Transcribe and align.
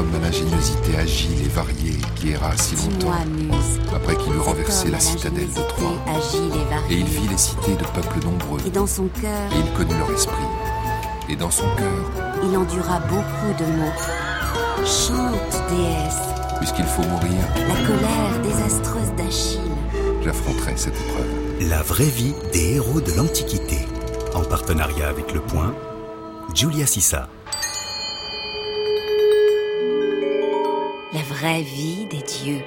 homme 0.00 0.14
à 0.14 0.18
l'ingéniosité 0.18 0.96
agile 0.96 1.44
et 1.44 1.48
variée 1.48 1.98
qui 2.16 2.30
erra 2.30 2.56
si 2.56 2.74
longtemps 2.76 3.12
après 3.94 4.16
qu'il 4.16 4.32
eut 4.32 4.38
renversé 4.38 4.90
la 4.90 4.98
citadelle 4.98 5.48
de 5.48 5.60
Troie. 5.68 5.92
Et, 6.90 6.94
il 6.94 7.04
vit 7.04 7.28
les 7.28 7.36
cités 7.36 7.74
de 7.74 7.84
peuples 7.84 8.24
nombreux. 8.24 8.60
Et 8.66 8.70
dans 8.70 8.86
son 8.86 9.08
cœur, 9.08 9.52
et 9.52 9.58
il 9.58 9.72
connut 9.72 9.98
leur 9.98 10.10
esprit. 10.10 10.34
Et 11.28 11.36
dans 11.36 11.50
son 11.50 11.66
cœur, 11.76 12.32
il 12.42 12.56
endura 12.56 13.00
beaucoup 13.00 13.52
de 13.58 13.64
maux. 13.76 13.92
Chante, 14.84 15.62
déesse. 15.68 16.20
Puisqu'il 16.58 16.84
faut 16.84 17.02
mourir, 17.02 17.38
la 17.56 17.86
colère 17.86 18.42
désastreuse 18.42 19.12
d'Achille. 19.16 19.60
J'affronterai 20.22 20.72
cette 20.76 20.96
épreuve. 20.96 21.68
La 21.68 21.82
vraie 21.82 22.04
vie 22.04 22.34
des 22.52 22.76
héros 22.76 23.00
de 23.00 23.12
l'Antiquité. 23.12 23.86
En 24.34 24.42
partenariat 24.42 25.08
avec 25.08 25.32
Le 25.34 25.40
Point, 25.40 25.74
Julia 26.54 26.86
Sissa. 26.86 27.28
Vie 31.48 32.06
des 32.10 32.22
dieux. 32.22 32.62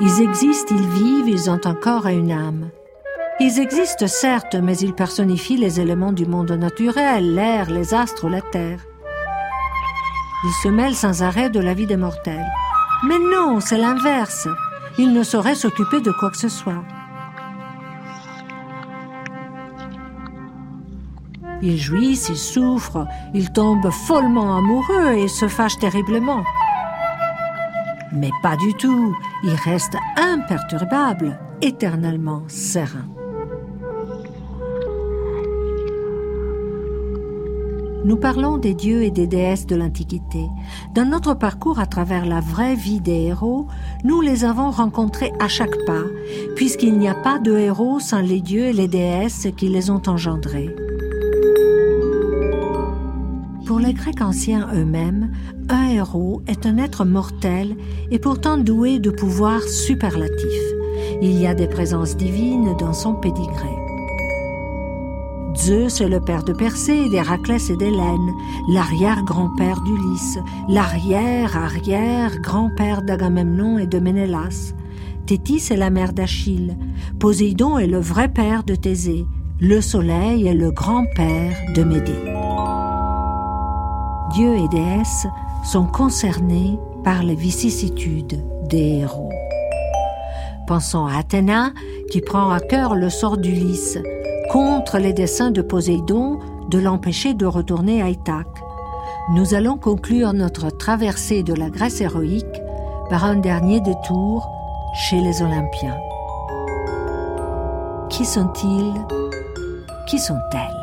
Ils 0.00 0.22
existent, 0.22 0.74
ils 0.74 0.88
vivent, 0.88 1.28
ils 1.28 1.50
ont 1.50 1.60
un 1.64 1.74
corps 1.74 2.08
et 2.08 2.16
une 2.16 2.32
âme. 2.32 2.70
Ils 3.40 3.60
existent 3.60 4.08
certes, 4.08 4.56
mais 4.56 4.76
ils 4.78 4.94
personnifient 4.94 5.56
les 5.56 5.80
éléments 5.80 6.12
du 6.12 6.26
monde 6.26 6.52
naturel, 6.52 7.34
l'air, 7.34 7.70
les 7.70 7.94
astres, 7.94 8.28
la 8.28 8.40
terre. 8.40 8.80
Ils 10.44 10.62
se 10.62 10.68
mêlent 10.68 10.96
sans 10.96 11.22
arrêt 11.22 11.50
de 11.50 11.60
la 11.60 11.74
vie 11.74 11.86
des 11.86 11.96
mortels. 11.96 12.46
Mais 13.06 13.18
non, 13.18 13.60
c'est 13.60 13.78
l'inverse. 13.78 14.48
Ils 14.98 15.12
ne 15.12 15.22
sauraient 15.22 15.54
s'occuper 15.54 16.00
de 16.00 16.12
quoi 16.12 16.30
que 16.30 16.38
ce 16.38 16.48
soit. 16.48 16.84
Ils 21.62 21.78
jouissent, 21.78 22.28
ils 22.28 22.36
souffrent, 22.36 23.06
ils 23.34 23.52
tombent 23.52 23.90
follement 23.90 24.56
amoureux 24.56 25.12
et 25.12 25.28
se 25.28 25.46
fâchent 25.46 25.78
terriblement. 25.78 26.42
Mais 28.12 28.30
pas 28.42 28.56
du 28.56 28.74
tout, 28.74 29.16
ils 29.44 29.54
restent 29.54 29.96
imperturbables, 30.16 31.38
éternellement 31.62 32.42
sereins. 32.48 33.08
Nous 38.04 38.16
parlons 38.16 38.58
des 38.58 38.74
dieux 38.74 39.04
et 39.04 39.12
des 39.12 39.28
déesses 39.28 39.66
de 39.66 39.76
l'Antiquité. 39.76 40.48
Dans 40.92 41.08
notre 41.08 41.34
parcours 41.34 41.78
à 41.78 41.86
travers 41.86 42.26
la 42.26 42.40
vraie 42.40 42.74
vie 42.74 43.00
des 43.00 43.26
héros, 43.26 43.68
nous 44.02 44.20
les 44.20 44.44
avons 44.44 44.70
rencontrés 44.72 45.32
à 45.38 45.46
chaque 45.46 45.84
pas, 45.86 46.02
puisqu'il 46.56 46.98
n'y 46.98 47.08
a 47.08 47.14
pas 47.14 47.38
de 47.38 47.56
héros 47.56 48.00
sans 48.00 48.20
les 48.20 48.40
dieux 48.40 48.64
et 48.64 48.72
les 48.72 48.88
déesses 48.88 49.46
qui 49.56 49.68
les 49.68 49.88
ont 49.90 50.02
engendrés. 50.08 50.74
Pour 53.72 53.80
les 53.80 53.94
Grecs 53.94 54.20
anciens 54.20 54.68
eux-mêmes, 54.74 55.32
un 55.70 55.88
héros 55.88 56.42
est 56.46 56.66
un 56.66 56.76
être 56.76 57.06
mortel 57.06 57.74
et 58.10 58.18
pourtant 58.18 58.58
doué 58.58 58.98
de 58.98 59.08
pouvoirs 59.08 59.62
superlatifs. 59.62 60.74
Il 61.22 61.40
y 61.40 61.46
a 61.46 61.54
des 61.54 61.68
présences 61.68 62.14
divines 62.14 62.76
dans 62.78 62.92
son 62.92 63.14
pédigré. 63.14 63.70
Zeus 65.56 66.02
est 66.02 66.10
le 66.10 66.20
père 66.20 66.44
de 66.44 66.52
Persée, 66.52 67.08
d'Héraclès 67.08 67.70
et 67.70 67.76
d'Hélène, 67.78 68.32
l'arrière-grand-père 68.68 69.80
d'Ulysse, 69.80 70.38
l'arrière-arrière-grand-père 70.68 73.00
d'Agamemnon 73.00 73.78
et 73.78 73.86
de 73.86 74.00
Ménélas. 74.00 74.74
Thétis 75.24 75.68
est 75.70 75.78
la 75.78 75.88
mère 75.88 76.12
d'Achille, 76.12 76.76
Poséidon 77.18 77.78
est 77.78 77.86
le 77.86 78.00
vrai 78.00 78.28
père 78.28 78.64
de 78.64 78.74
Thésée, 78.74 79.24
le 79.60 79.80
soleil 79.80 80.46
est 80.46 80.52
le 80.52 80.72
grand-père 80.72 81.56
de 81.74 81.84
Médée. 81.84 82.51
Dieux 84.32 84.56
et 84.56 84.68
déesses 84.68 85.26
sont 85.62 85.84
concernés 85.84 86.78
par 87.04 87.22
les 87.22 87.34
vicissitudes 87.34 88.42
des 88.68 89.00
héros. 89.00 89.30
Pensons 90.66 91.06
à 91.06 91.18
Athéna 91.18 91.72
qui 92.10 92.20
prend 92.22 92.50
à 92.50 92.60
cœur 92.60 92.94
le 92.94 93.10
sort 93.10 93.36
d'Ulysse, 93.36 93.98
contre 94.50 94.98
les 94.98 95.12
desseins 95.12 95.50
de 95.50 95.60
Poséidon 95.60 96.38
de 96.70 96.78
l'empêcher 96.78 97.34
de 97.34 97.44
retourner 97.44 98.00
à 98.00 98.08
Ithaque. 98.08 98.62
Nous 99.34 99.54
allons 99.54 99.76
conclure 99.76 100.32
notre 100.32 100.70
traversée 100.70 101.42
de 101.42 101.52
la 101.52 101.68
Grèce 101.68 102.00
héroïque 102.00 102.62
par 103.10 103.24
un 103.24 103.36
dernier 103.36 103.80
détour 103.80 104.48
chez 104.94 105.20
les 105.20 105.42
Olympiens. 105.42 105.96
Qui 108.08 108.24
sont-ils? 108.24 108.94
Qui 110.06 110.18
sont-elles? 110.18 110.81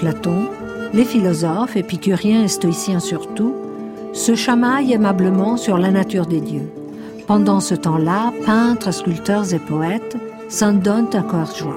Platon, 0.00 0.48
les 0.94 1.04
philosophes, 1.04 1.76
épicuriens 1.76 2.44
et 2.44 2.48
stoïciens 2.48 3.00
surtout, 3.00 3.54
se 4.14 4.34
chamaillent 4.34 4.94
aimablement 4.94 5.58
sur 5.58 5.76
la 5.76 5.90
nature 5.90 6.24
des 6.24 6.40
dieux. 6.40 6.72
Pendant 7.26 7.60
ce 7.60 7.74
temps-là, 7.74 8.32
peintres, 8.46 8.94
sculpteurs 8.94 9.52
et 9.52 9.58
poètes 9.58 10.16
s'en 10.48 10.72
donnent 10.72 11.14
à 11.14 11.20
cœur 11.20 11.54
joie. 11.54 11.76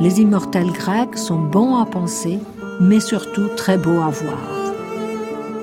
Les 0.00 0.22
immortels 0.22 0.72
grecs 0.72 1.18
sont 1.18 1.38
bons 1.38 1.76
à 1.76 1.84
penser, 1.84 2.38
mais 2.80 3.00
surtout 3.00 3.48
très 3.56 3.76
beaux 3.76 4.00
à 4.00 4.08
voir. 4.08 4.38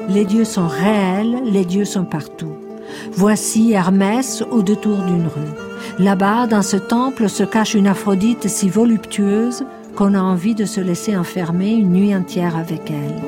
Les 0.08 0.24
dieux 0.24 0.46
sont 0.46 0.68
réels, 0.68 1.42
les 1.46 1.66
dieux 1.66 1.86
sont 1.86 2.06
partout. 2.06 2.54
Voici 3.14 3.72
Hermès 3.72 4.44
au 4.52 4.62
détour 4.62 4.98
d'une 5.00 5.26
rue. 5.26 6.04
Là-bas, 6.04 6.46
dans 6.46 6.62
ce 6.62 6.78
temple, 6.78 7.28
se 7.28 7.44
cache 7.44 7.74
une 7.74 7.88
Aphrodite 7.88 8.48
si 8.48 8.70
voluptueuse 8.70 9.66
qu'on 9.96 10.14
a 10.14 10.22
envie 10.22 10.56
de 10.56 10.66
se 10.66 10.82
laisser 10.82 11.18
enfermer 11.18 11.72
une 11.74 11.92
nuit 11.92 12.16
entière 12.16 12.56
avec 12.56 12.90
elle. 12.90 13.22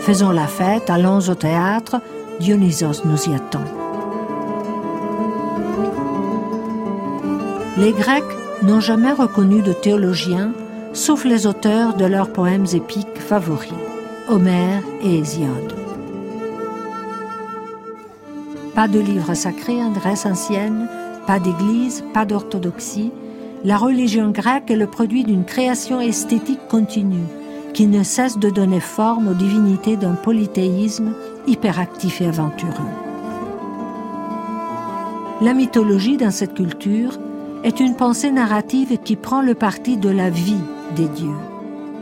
Faisons 0.00 0.30
la 0.30 0.46
fête, 0.46 0.88
allons 0.88 1.18
au 1.18 1.34
théâtre, 1.34 2.00
Dionysos 2.40 3.04
nous 3.04 3.28
y 3.28 3.34
attend. 3.34 3.64
Les 7.76 7.92
Grecs 7.92 8.24
n'ont 8.62 8.80
jamais 8.80 9.12
reconnu 9.12 9.62
de 9.62 9.72
théologiens, 9.72 10.52
sauf 10.92 11.24
les 11.24 11.46
auteurs 11.46 11.94
de 11.94 12.06
leurs 12.06 12.32
poèmes 12.32 12.66
épiques 12.72 13.18
favoris, 13.18 13.72
Homère 14.28 14.82
et 15.02 15.18
Hésiode. 15.18 15.74
Pas 18.74 18.88
de 18.88 19.00
livre 19.00 19.34
sacré 19.34 19.82
en 19.82 19.90
Grèce 19.90 20.26
ancienne, 20.26 20.88
pas 21.26 21.38
d'église, 21.38 22.04
pas 22.14 22.24
d'orthodoxie. 22.24 23.10
La 23.64 23.78
religion 23.78 24.30
grecque 24.30 24.70
est 24.70 24.76
le 24.76 24.86
produit 24.86 25.24
d'une 25.24 25.44
création 25.44 26.00
esthétique 26.00 26.68
continue, 26.68 27.26
qui 27.72 27.86
ne 27.86 28.02
cesse 28.02 28.38
de 28.38 28.50
donner 28.50 28.80
forme 28.80 29.28
aux 29.28 29.34
divinités 29.34 29.96
d'un 29.96 30.14
polythéisme 30.14 31.14
hyperactif 31.46 32.20
et 32.20 32.26
aventureux. 32.26 32.70
La 35.40 35.54
mythologie 35.54 36.16
dans 36.16 36.30
cette 36.30 36.54
culture 36.54 37.18
est 37.64 37.80
une 37.80 37.96
pensée 37.96 38.30
narrative 38.30 38.98
qui 39.04 39.16
prend 39.16 39.42
le 39.42 39.54
parti 39.54 39.96
de 39.96 40.08
la 40.10 40.30
vie 40.30 40.60
des 40.94 41.08
dieux. 41.08 41.36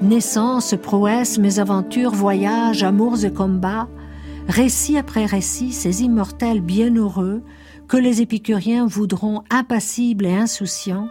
Naissance, 0.03 0.75
prouesses, 0.81 1.39
mésaventures, 1.39 2.13
voyages, 2.13 2.83
amours 2.83 3.25
et 3.25 3.33
combats, 3.33 3.89
récit 4.49 4.99
après 4.99 5.25
récit, 5.25 5.73
ces 5.73 6.03
immortels 6.03 6.61
bienheureux 6.61 7.43
que 7.89 7.97
les 7.97 8.23
épicuriens 8.23 8.87
voudront 8.87 9.43
impassibles 9.51 10.27
et 10.27 10.35
insouciants 10.35 11.09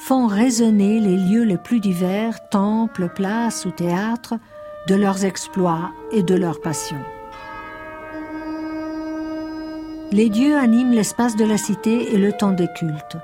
font 0.00 0.26
résonner 0.26 0.98
les 0.98 1.16
lieux 1.16 1.44
les 1.44 1.58
plus 1.58 1.78
divers, 1.78 2.48
temples, 2.48 3.10
places 3.14 3.66
ou 3.66 3.70
théâtres, 3.70 4.34
de 4.88 4.94
leurs 4.94 5.26
exploits 5.26 5.90
et 6.10 6.22
de 6.22 6.34
leurs 6.34 6.62
passions. 6.62 7.04
Les 10.10 10.30
dieux 10.30 10.56
animent 10.56 10.94
l'espace 10.94 11.36
de 11.36 11.44
la 11.44 11.58
cité 11.58 12.14
et 12.14 12.18
le 12.18 12.32
temps 12.32 12.52
des 12.52 12.66
cultes. 12.78 13.18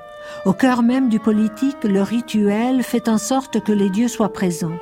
Au 0.45 0.53
cœur 0.53 0.83
même 0.83 1.09
du 1.09 1.19
politique, 1.19 1.83
le 1.83 2.03
rituel 2.03 2.83
fait 2.83 3.09
en 3.09 3.17
sorte 3.17 3.59
que 3.61 3.71
les 3.71 3.89
dieux 3.89 4.07
soient 4.07 4.31
présents. 4.31 4.77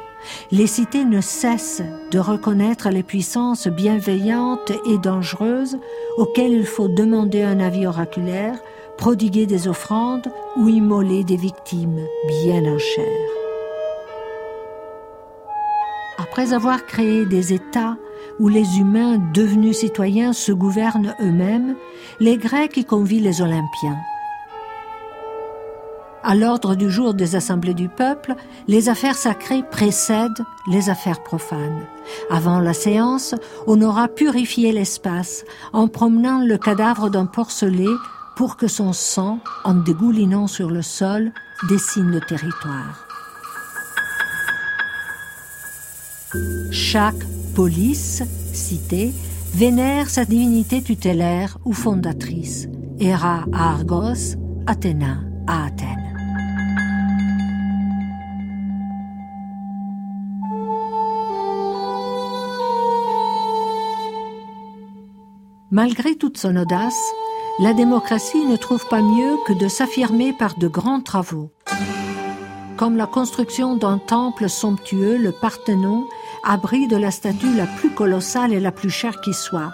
Les 0.51 0.67
cités 0.67 1.05
ne 1.05 1.21
cessent 1.21 1.83
de 2.11 2.19
reconnaître 2.19 2.89
les 2.89 3.03
puissances 3.03 3.67
bienveillantes 3.67 4.73
et 4.85 4.97
dangereuses 4.97 5.79
auxquelles 6.17 6.51
il 6.51 6.65
faut 6.65 6.89
demander 6.89 7.43
un 7.43 7.61
avis 7.61 7.87
oraculaire 7.87 8.59
prodiguer 8.97 9.45
des 9.45 9.67
offrandes 9.67 10.31
ou 10.57 10.69
immoler 10.69 11.23
des 11.23 11.37
victimes 11.37 11.99
bien 12.27 12.63
en 12.65 12.77
chair. 12.77 13.29
Après 16.17 16.53
avoir 16.53 16.85
créé 16.85 17.25
des 17.25 17.53
États 17.53 17.97
où 18.39 18.47
les 18.47 18.79
humains 18.79 19.17
devenus 19.33 19.77
citoyens 19.77 20.33
se 20.33 20.51
gouvernent 20.51 21.15
eux-mêmes, 21.21 21.75
les 22.19 22.37
Grecs 22.37 22.77
y 22.77 22.85
convient 22.85 23.21
les 23.21 23.41
Olympiens. 23.41 23.97
À 26.27 26.33
l'ordre 26.33 26.73
du 26.73 26.89
jour 26.89 27.13
des 27.13 27.35
assemblées 27.35 27.75
du 27.75 27.87
peuple, 27.87 28.33
les 28.67 28.89
affaires 28.89 29.15
sacrées 29.15 29.61
précèdent 29.69 30.43
les 30.71 30.89
affaires 30.89 31.21
profanes. 31.21 31.85
Avant 32.31 32.59
la 32.59 32.73
séance, 32.73 33.35
on 33.67 33.79
aura 33.83 34.07
purifié 34.07 34.71
l'espace 34.71 35.45
en 35.71 35.87
promenant 35.87 36.39
le 36.39 36.57
cadavre 36.57 37.11
d'un 37.11 37.27
porcelet 37.27 37.93
pour 38.35 38.57
que 38.57 38.67
son 38.67 38.93
sang, 38.93 39.39
en 39.63 39.73
dégoulinant 39.73 40.47
sur 40.47 40.69
le 40.69 40.81
sol, 40.81 41.31
dessine 41.69 42.11
le 42.11 42.19
territoire. 42.19 43.07
Chaque 46.71 47.23
police, 47.55 48.23
cité, 48.53 49.13
vénère 49.53 50.09
sa 50.09 50.25
divinité 50.25 50.81
tutélaire 50.81 51.57
ou 51.63 51.71
fondatrice. 51.71 52.67
Héra 52.99 53.45
à 53.53 53.71
Argos, 53.71 54.35
Athéna 54.67 55.19
à 55.47 55.65
Athènes. 55.65 56.01
Malgré 65.71 66.15
toute 66.15 66.37
son 66.37 66.55
audace, 66.55 67.13
la 67.57 67.73
démocratie 67.73 68.45
ne 68.45 68.57
trouve 68.57 68.85
pas 68.87 69.01
mieux 69.01 69.37
que 69.47 69.53
de 69.53 69.67
s'affirmer 69.67 70.33
par 70.33 70.57
de 70.57 70.67
grands 70.67 71.01
travaux. 71.01 71.51
Comme 72.75 72.97
la 72.97 73.07
construction 73.07 73.77
d'un 73.77 73.97
temple 73.97 74.49
somptueux, 74.49 75.17
le 75.17 75.31
Parthénon 75.31 76.05
abri 76.43 76.87
de 76.87 76.97
la 76.97 77.11
statue 77.11 77.55
la 77.55 77.65
plus 77.65 77.91
colossale 77.91 78.51
et 78.51 78.59
la 78.59 78.71
plus 78.71 78.89
chère 78.89 79.21
qui 79.21 79.33
soit, 79.33 79.71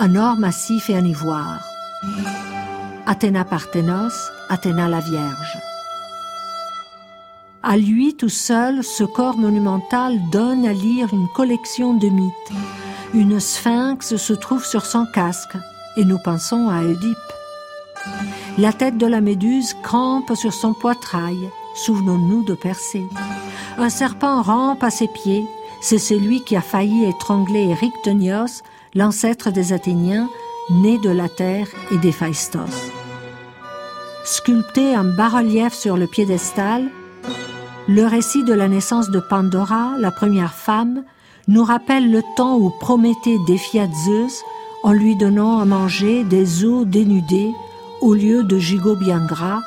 un 0.00 0.16
or 0.16 0.36
massif 0.36 0.90
et 0.90 0.96
un 0.96 1.04
ivoire. 1.04 1.60
Athéna 3.06 3.44
Parthénos, 3.44 4.30
Athéna 4.48 4.88
la 4.88 5.00
Vierge. 5.00 5.58
À 7.62 7.76
lui 7.76 8.16
tout 8.16 8.28
seul, 8.28 8.82
ce 8.82 9.04
corps 9.04 9.36
monumental 9.36 10.18
donne 10.32 10.66
à 10.66 10.72
lire 10.72 11.08
une 11.12 11.28
collection 11.28 11.94
de 11.94 12.08
mythes, 12.08 12.52
une 13.14 13.38
sphinx 13.38 14.16
se 14.16 14.32
trouve 14.32 14.64
sur 14.64 14.86
son 14.86 15.06
casque, 15.06 15.56
et 15.96 16.04
nous 16.04 16.18
pensons 16.18 16.68
à 16.68 16.82
Oedipe. 16.82 17.18
La 18.58 18.72
tête 18.72 18.98
de 18.98 19.06
la 19.06 19.20
méduse 19.20 19.74
campe 19.82 20.34
sur 20.34 20.52
son 20.52 20.72
poitrail, 20.74 21.48
souvenons-nous 21.74 22.44
de 22.44 22.54
Persée. 22.54 23.06
Un 23.78 23.90
serpent 23.90 24.42
rampe 24.42 24.82
à 24.82 24.90
ses 24.90 25.08
pieds, 25.08 25.46
c'est 25.80 25.98
celui 25.98 26.42
qui 26.42 26.56
a 26.56 26.60
failli 26.60 27.06
étrangler 27.06 27.68
Érictonios, 27.70 28.62
l'ancêtre 28.94 29.50
des 29.50 29.72
Athéniens, 29.72 30.28
né 30.70 30.98
de 30.98 31.10
la 31.10 31.28
terre 31.28 31.68
et 31.90 31.98
des. 31.98 32.14
Sculpté 34.24 34.96
en 34.96 35.04
bas-relief 35.04 35.72
sur 35.72 35.96
le 35.96 36.06
piédestal, 36.06 36.88
le 37.88 38.06
récit 38.06 38.44
de 38.44 38.52
la 38.52 38.68
naissance 38.68 39.10
de 39.10 39.18
Pandora, 39.18 39.94
la 39.98 40.10
première 40.10 40.54
femme, 40.54 41.02
nous 41.48 41.64
rappelle 41.64 42.12
le 42.12 42.22
temps 42.36 42.56
où 42.56 42.70
Prométhée 42.78 43.38
défia 43.46 43.88
Zeus 44.04 44.44
en 44.82 44.92
lui 44.92 45.16
donnant 45.16 45.58
à 45.58 45.64
manger 45.64 46.24
des 46.24 46.64
os 46.64 46.86
dénudés 46.86 47.52
au 48.00 48.14
lieu 48.14 48.44
de 48.44 48.58
gigots 48.58 48.96
bien 48.96 49.24
gras, 49.24 49.60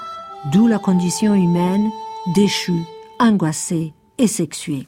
d'où 0.51 0.67
la 0.67 0.79
condition 0.79 1.33
humaine 1.33 1.89
déchue, 2.35 2.83
angoissée 3.19 3.93
et 4.17 4.27
sexuée. 4.27 4.85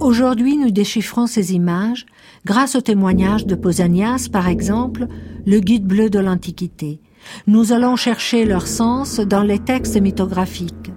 Aujourd'hui, 0.00 0.56
nous 0.56 0.70
déchiffrons 0.70 1.26
ces 1.26 1.54
images 1.54 2.06
grâce 2.44 2.74
au 2.74 2.80
témoignage 2.80 3.46
de 3.46 3.54
Pausanias, 3.54 4.28
par 4.30 4.48
exemple, 4.48 5.06
le 5.46 5.60
guide 5.60 5.86
bleu 5.86 6.10
de 6.10 6.18
l'Antiquité. 6.18 7.00
Nous 7.46 7.72
allons 7.72 7.96
chercher 7.96 8.44
leur 8.44 8.66
sens 8.66 9.20
dans 9.20 9.42
les 9.42 9.58
textes 9.58 10.00
mythographiques. 10.00 10.93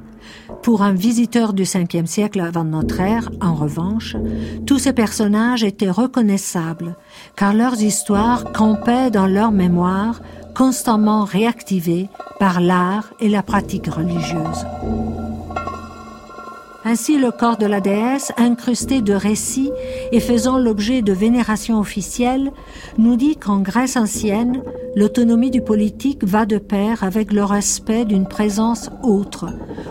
Pour 0.62 0.82
un 0.82 0.94
visiteur 0.94 1.54
du 1.54 1.64
5e 1.64 2.06
siècle 2.06 2.40
avant 2.40 2.64
notre 2.64 3.00
ère, 3.00 3.30
en 3.42 3.56
revanche, 3.56 4.16
tous 4.66 4.80
ces 4.80 4.94
personnages 4.94 5.64
étaient 5.64 5.90
reconnaissables, 5.90 6.96
car 7.36 7.54
leurs 7.54 7.82
histoires 7.82 8.52
campaient 8.52 9.12
dans 9.12 9.28
leur 9.28 9.52
mémoire, 9.52 10.22
constamment 10.56 11.24
réactivées 11.24 12.10
par 12.40 12.62
l'art 12.62 13.14
et 13.20 13.30
la 13.30 13.44
pratique 13.44 13.88
religieuse. 13.88 14.66
Ainsi, 16.90 17.18
le 17.18 17.32
corps 17.32 17.58
de 17.58 17.66
la 17.66 17.82
déesse, 17.82 18.32
incrusté 18.38 19.02
de 19.02 19.12
récits 19.12 19.72
et 20.14 20.22
faisant 20.22 20.58
l'objet 20.58 21.02
de 21.02 21.12
vénération 21.12 21.80
officielle, 21.82 22.54
nous 22.98 23.18
dit 23.18 23.36
qu'en 23.36 23.60
Grèce 23.60 23.98
ancienne, 23.98 24.62
l'autonomie 24.96 25.52
du 25.52 25.62
politique 25.62 26.24
va 26.24 26.46
de 26.46 26.58
pair 26.58 27.04
avec 27.04 27.34
le 27.34 27.44
respect 27.44 28.06
d'une 28.06 28.26
présence 28.26 28.90
autre, 29.04 29.50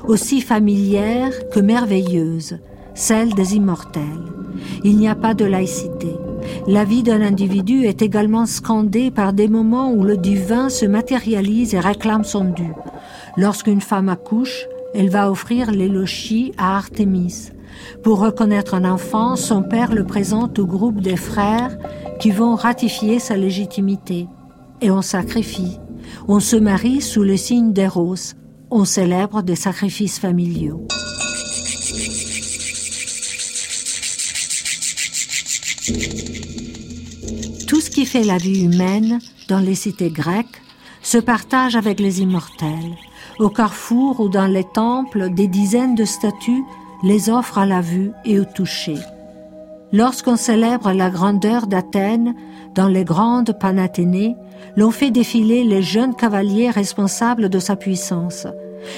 aussi 0.09 0.41
familière 0.41 1.33
que 1.51 1.61
merveilleuse, 1.61 2.61
celle 2.95 3.35
des 3.35 3.57
immortels. 3.57 4.03
Il 4.83 4.97
n'y 4.97 5.07
a 5.07 5.15
pas 5.15 5.35
de 5.35 5.45
laïcité. 5.45 6.15
La 6.67 6.85
vie 6.85 7.03
d'un 7.03 7.21
individu 7.21 7.85
est 7.85 8.01
également 8.01 8.47
scandée 8.47 9.11
par 9.11 9.35
des 9.35 9.49
moments 9.49 9.93
où 9.93 10.03
le 10.03 10.17
divin 10.17 10.71
se 10.71 10.87
matérialise 10.87 11.75
et 11.75 11.79
réclame 11.79 12.25
son 12.25 12.45
dû. 12.45 12.73
Lorsqu'une 13.37 13.83
femme 13.83 14.09
accouche, 14.09 14.67
elle 14.97 15.11
va 15.11 15.31
offrir 15.31 15.71
l'élochie 15.73 16.53
à 16.57 16.77
Artémis. 16.77 17.51
Pour 18.03 18.19
reconnaître 18.19 18.73
un 18.73 18.91
enfant, 18.91 19.37
son 19.37 19.63
père 19.63 19.93
le 19.93 20.05
présente 20.05 20.59
au 20.59 20.65
groupe 20.65 21.03
des 21.03 21.17
frères 21.17 21.77
qui 22.19 22.31
vont 22.31 22.55
ratifier 22.55 23.19
sa 23.19 23.37
légitimité. 23.37 24.27
Et 24.81 24.91
on 24.91 25.03
sacrifie. 25.03 25.79
On 26.29 26.41
se 26.41 26.57
marie 26.57 27.03
sous 27.03 27.23
le 27.23 27.37
signe 27.37 27.75
d'Eros. 27.75 28.33
On 28.71 28.87
célèbre 28.87 29.43
des 29.43 29.55
sacrifices 29.55 30.19
familiaux. 30.19 30.87
Tout 37.67 37.81
ce 37.83 37.91
qui 37.91 38.07
fait 38.07 38.25
la 38.25 38.39
vie 38.39 38.65
humaine 38.65 39.19
dans 39.49 39.61
les 39.61 39.75
cités 39.75 40.11
grecques 40.11 40.63
se 41.03 41.19
partage 41.19 41.77
avec 41.77 42.01
les 42.01 42.23
immortels. 42.23 42.97
Au 43.39 43.51
carrefour 43.51 44.21
ou 44.21 44.29
dans 44.31 44.47
les 44.47 44.65
temples, 44.65 45.29
des 45.29 45.47
dizaines 45.47 45.95
de 45.95 46.07
statues 46.07 46.65
les 47.03 47.29
offrent 47.29 47.59
à 47.59 47.67
la 47.67 47.83
vue 47.83 48.13
et 48.25 48.41
au 48.41 48.45
toucher. 48.45 48.97
Lorsqu'on 49.93 50.37
célèbre 50.37 50.93
la 50.93 51.11
grandeur 51.11 51.67
d'Athènes, 51.67 52.35
dans 52.75 52.89
les 52.89 53.05
grandes 53.05 53.59
panathénées, 53.59 54.37
l'on 54.77 54.91
fait 54.91 55.11
défiler 55.11 55.65
les 55.65 55.83
jeunes 55.83 56.15
cavaliers 56.15 56.71
responsables 56.71 57.51
de 57.51 57.59
sa 57.59 57.77
puissance, 57.77 58.47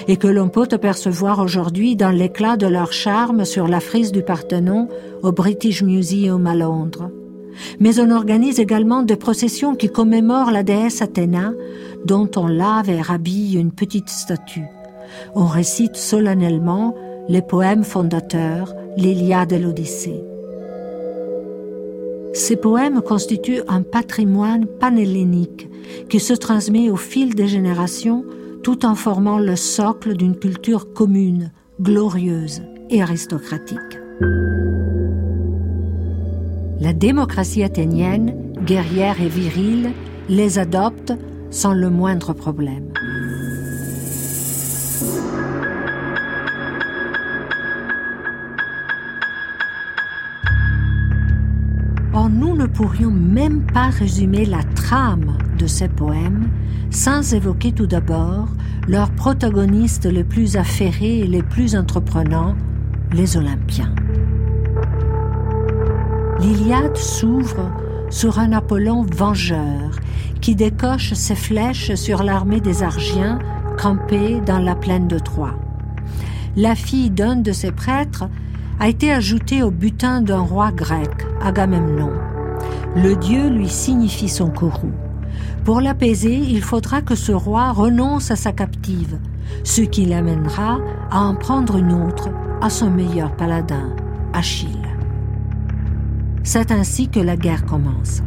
et 0.06 0.16
que 0.16 0.28
l'on 0.28 0.48
peut 0.48 0.68
apercevoir 0.70 1.40
aujourd'hui 1.40 1.96
dans 1.96 2.10
l'éclat 2.10 2.56
de 2.56 2.66
leur 2.66 2.92
charme 2.92 3.44
sur 3.44 3.66
la 3.66 3.80
frise 3.80 4.12
du 4.12 4.22
Parthénon 4.22 4.88
au 5.22 5.32
British 5.32 5.82
Museum 5.82 6.46
à 6.46 6.54
Londres. 6.54 7.10
Mais 7.80 8.00
on 8.00 8.10
organise 8.10 8.60
également 8.60 9.02
des 9.02 9.16
processions 9.16 9.74
qui 9.74 9.88
commémorent 9.88 10.50
la 10.50 10.62
déesse 10.62 11.02
Athéna, 11.02 11.52
dont 12.04 12.30
on 12.36 12.46
lave 12.46 12.90
et 12.90 13.00
rhabille 13.00 13.56
une 13.56 13.72
petite 13.72 14.08
statue. 14.08 14.66
On 15.34 15.46
récite 15.46 15.96
solennellement 15.96 16.94
les 17.28 17.42
poèmes 17.42 17.84
fondateurs, 17.84 18.74
l'Iliade 18.96 19.52
et 19.52 19.58
l'Odyssée. 19.58 20.22
Ces 22.34 22.56
poèmes 22.56 23.02
constituent 23.02 23.62
un 23.68 23.82
patrimoine 23.82 24.66
panhellénique 24.66 25.68
qui 26.08 26.20
se 26.20 26.34
transmet 26.34 26.90
au 26.90 26.96
fil 26.96 27.34
des 27.34 27.48
générations 27.48 28.24
tout 28.62 28.84
en 28.84 28.94
formant 28.94 29.38
le 29.38 29.56
socle 29.56 30.16
d'une 30.16 30.36
culture 30.36 30.92
commune, 30.92 31.52
glorieuse 31.80 32.62
et 32.90 33.02
aristocratique. 33.02 33.98
La 36.80 36.92
démocratie 36.92 37.64
athénienne, 37.64 38.52
guerrière 38.64 39.20
et 39.20 39.28
virile, 39.28 39.90
les 40.28 40.60
adopte 40.60 41.12
sans 41.50 41.74
le 41.74 41.90
moindre 41.90 42.32
problème. 42.32 42.92
Or, 52.14 52.30
nous 52.30 52.56
ne 52.56 52.66
pourrions 52.66 53.10
même 53.10 53.66
pas 53.66 53.88
résumer 53.88 54.44
la 54.44 54.62
trame 54.62 55.36
de 55.58 55.66
ces 55.66 55.88
poèmes 55.88 56.48
sans 56.90 57.34
évoquer 57.34 57.72
tout 57.72 57.86
d'abord 57.86 58.48
leurs 58.86 59.10
protagonistes 59.10 60.06
les 60.06 60.24
plus 60.24 60.56
affairés 60.56 61.20
et 61.20 61.26
les 61.26 61.42
plus 61.42 61.74
entreprenants, 61.74 62.54
les 63.12 63.36
Olympiens. 63.36 63.92
L'Iliade 66.40 66.96
s'ouvre 66.96 67.70
sur 68.10 68.38
un 68.38 68.52
Apollon 68.52 69.02
vengeur 69.02 69.90
qui 70.40 70.54
décoche 70.54 71.12
ses 71.14 71.34
flèches 71.34 71.94
sur 71.94 72.22
l'armée 72.22 72.60
des 72.60 72.84
Argiens 72.84 73.40
campée 73.76 74.40
dans 74.46 74.60
la 74.60 74.76
plaine 74.76 75.08
de 75.08 75.18
Troie. 75.18 75.54
La 76.56 76.74
fille 76.74 77.10
d'un 77.10 77.36
de 77.36 77.52
ses 77.52 77.72
prêtres 77.72 78.28
a 78.78 78.88
été 78.88 79.12
ajoutée 79.12 79.62
au 79.62 79.70
butin 79.70 80.20
d'un 80.20 80.40
roi 80.40 80.70
grec, 80.70 81.26
Agamemnon. 81.42 82.12
Le 82.96 83.16
dieu 83.16 83.48
lui 83.48 83.68
signifie 83.68 84.28
son 84.28 84.48
courroux. 84.48 84.94
Pour 85.64 85.80
l'apaiser, 85.80 86.36
il 86.36 86.62
faudra 86.62 87.02
que 87.02 87.14
ce 87.14 87.32
roi 87.32 87.72
renonce 87.72 88.30
à 88.30 88.36
sa 88.36 88.52
captive, 88.52 89.18
ce 89.64 89.82
qui 89.82 90.06
l'amènera 90.06 90.78
à 91.10 91.20
en 91.20 91.34
prendre 91.34 91.76
une 91.76 91.92
autre, 91.92 92.28
à 92.62 92.70
son 92.70 92.90
meilleur 92.90 93.32
paladin, 93.32 93.90
Achille. 94.32 94.87
C'est 96.50 96.72
ainsi 96.72 97.08
que 97.10 97.20
la 97.20 97.36
guerre 97.36 97.66
commence. 97.66 98.22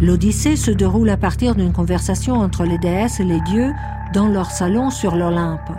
L'Odyssée 0.00 0.54
se 0.54 0.70
déroule 0.70 1.10
à 1.10 1.16
partir 1.16 1.56
d'une 1.56 1.72
conversation 1.72 2.34
entre 2.34 2.62
les 2.62 2.78
déesses 2.78 3.18
et 3.18 3.24
les 3.24 3.40
dieux 3.40 3.72
dans 4.14 4.28
leur 4.28 4.52
salon 4.52 4.90
sur 4.90 5.16
l'Olympe, 5.16 5.72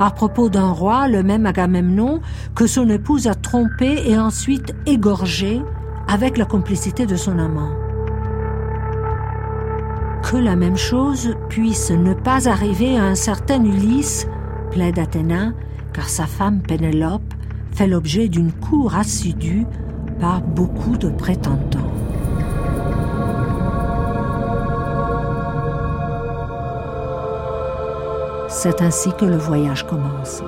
à 0.00 0.10
propos 0.10 0.48
d'un 0.48 0.72
roi, 0.72 1.06
le 1.06 1.22
même 1.22 1.46
Agamemnon, 1.46 2.22
que 2.56 2.66
son 2.66 2.88
épouse 2.88 3.28
a 3.28 3.36
trompé 3.36 4.02
et 4.04 4.18
ensuite 4.18 4.74
égorgé 4.84 5.62
avec 6.08 6.36
la 6.36 6.44
complicité 6.44 7.06
de 7.06 7.14
son 7.14 7.38
amant. 7.38 7.70
Que 10.24 10.38
la 10.38 10.56
même 10.56 10.76
chose 10.76 11.36
puisse 11.48 11.92
ne 11.92 12.14
pas 12.14 12.48
arriver 12.48 12.98
à 12.98 13.04
un 13.04 13.14
certain 13.14 13.62
Ulysse, 13.62 14.26
plaide 14.72 14.98
Athéna, 14.98 15.52
car 15.92 16.08
sa 16.08 16.26
femme 16.26 16.62
Pénélope 16.62 17.33
fait 17.74 17.88
l'objet 17.88 18.28
d'une 18.28 18.52
cour 18.52 18.94
assidue 18.94 19.66
par 20.20 20.40
beaucoup 20.40 20.96
de 20.96 21.08
prétendants. 21.08 21.80
C'est 28.48 28.80
ainsi 28.80 29.10
que 29.18 29.24
le 29.24 29.36
voyage 29.36 29.84
commence. 29.86 30.42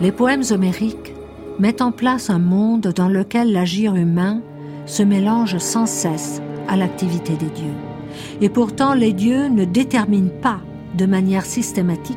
Les 0.00 0.12
poèmes 0.12 0.42
homériques 0.50 1.14
mettent 1.58 1.82
en 1.82 1.92
place 1.92 2.30
un 2.30 2.38
monde 2.38 2.92
dans 2.94 3.08
lequel 3.08 3.52
l'agir 3.52 3.94
humain 3.96 4.40
se 4.88 5.02
mélange 5.02 5.58
sans 5.58 5.86
cesse 5.86 6.42
à 6.66 6.76
l'activité 6.76 7.34
des 7.34 7.50
dieux. 7.50 7.78
Et 8.40 8.48
pourtant, 8.48 8.94
les 8.94 9.12
dieux 9.12 9.48
ne 9.48 9.64
déterminent 9.64 10.32
pas 10.42 10.60
de 10.96 11.06
manière 11.06 11.44
systématique 11.44 12.16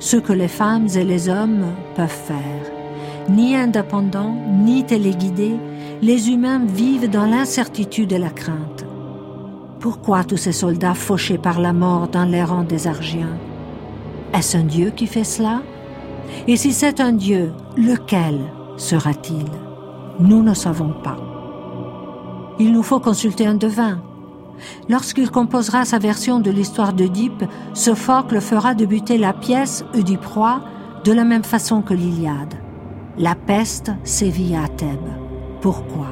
ce 0.00 0.16
que 0.16 0.32
les 0.32 0.48
femmes 0.48 0.88
et 0.96 1.04
les 1.04 1.28
hommes 1.28 1.66
peuvent 1.94 2.08
faire. 2.08 2.72
Ni 3.28 3.54
indépendants, 3.54 4.34
ni 4.64 4.82
téléguidés, 4.84 5.56
les 6.02 6.30
humains 6.30 6.64
vivent 6.66 7.10
dans 7.10 7.26
l'incertitude 7.26 8.12
et 8.12 8.18
la 8.18 8.30
crainte. 8.30 8.86
Pourquoi 9.78 10.24
tous 10.24 10.38
ces 10.38 10.52
soldats 10.52 10.94
fauchés 10.94 11.38
par 11.38 11.60
la 11.60 11.72
mort 11.72 12.08
dans 12.08 12.24
les 12.24 12.42
rangs 12.42 12.64
des 12.64 12.86
Argiens? 12.86 13.36
Est-ce 14.34 14.56
un 14.56 14.64
Dieu 14.64 14.90
qui 14.90 15.06
fait 15.06 15.24
cela? 15.24 15.62
Et 16.48 16.56
si 16.56 16.72
c'est 16.72 17.00
un 17.00 17.12
Dieu, 17.12 17.52
lequel 17.76 18.40
sera-t-il? 18.76 19.46
Nous 20.18 20.42
ne 20.42 20.54
savons 20.54 20.94
pas. 21.04 21.29
Il 22.60 22.72
nous 22.72 22.82
faut 22.82 23.00
consulter 23.00 23.46
un 23.46 23.54
devin. 23.54 24.02
Lorsqu'il 24.90 25.30
composera 25.30 25.86
sa 25.86 25.98
version 25.98 26.40
de 26.40 26.50
l'histoire 26.50 26.92
d'Oedipe, 26.92 27.44
Sophocle 27.72 28.38
fera 28.42 28.74
débuter 28.74 29.16
la 29.16 29.32
pièce 29.32 29.82
Oedipe 29.94 30.20
de 31.02 31.12
la 31.12 31.24
même 31.24 31.42
façon 31.42 31.80
que 31.80 31.94
l'Iliade. 31.94 32.52
La 33.16 33.34
peste 33.34 33.92
sévit 34.04 34.54
à 34.54 34.68
Thèbes. 34.68 35.16
Pourquoi? 35.62 36.08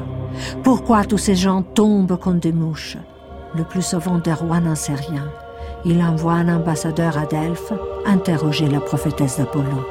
Pourquoi 0.62 1.04
tous 1.04 1.18
ces 1.18 1.34
gens 1.34 1.60
tombent 1.60 2.18
comme 2.18 2.38
des 2.38 2.52
mouches? 2.52 2.96
Le 3.54 3.64
plus 3.64 3.84
souvent 3.84 4.16
des 4.16 4.32
rois 4.32 4.60
n'en 4.60 4.74
sait 4.74 4.94
rien. 4.94 5.30
Il 5.84 6.02
envoie 6.02 6.32
un 6.32 6.56
ambassadeur 6.56 7.18
à 7.18 7.26
Delphes 7.26 7.74
interroger 8.06 8.68
la 8.68 8.80
prophétesse 8.80 9.36
d'Apollon. 9.36 9.84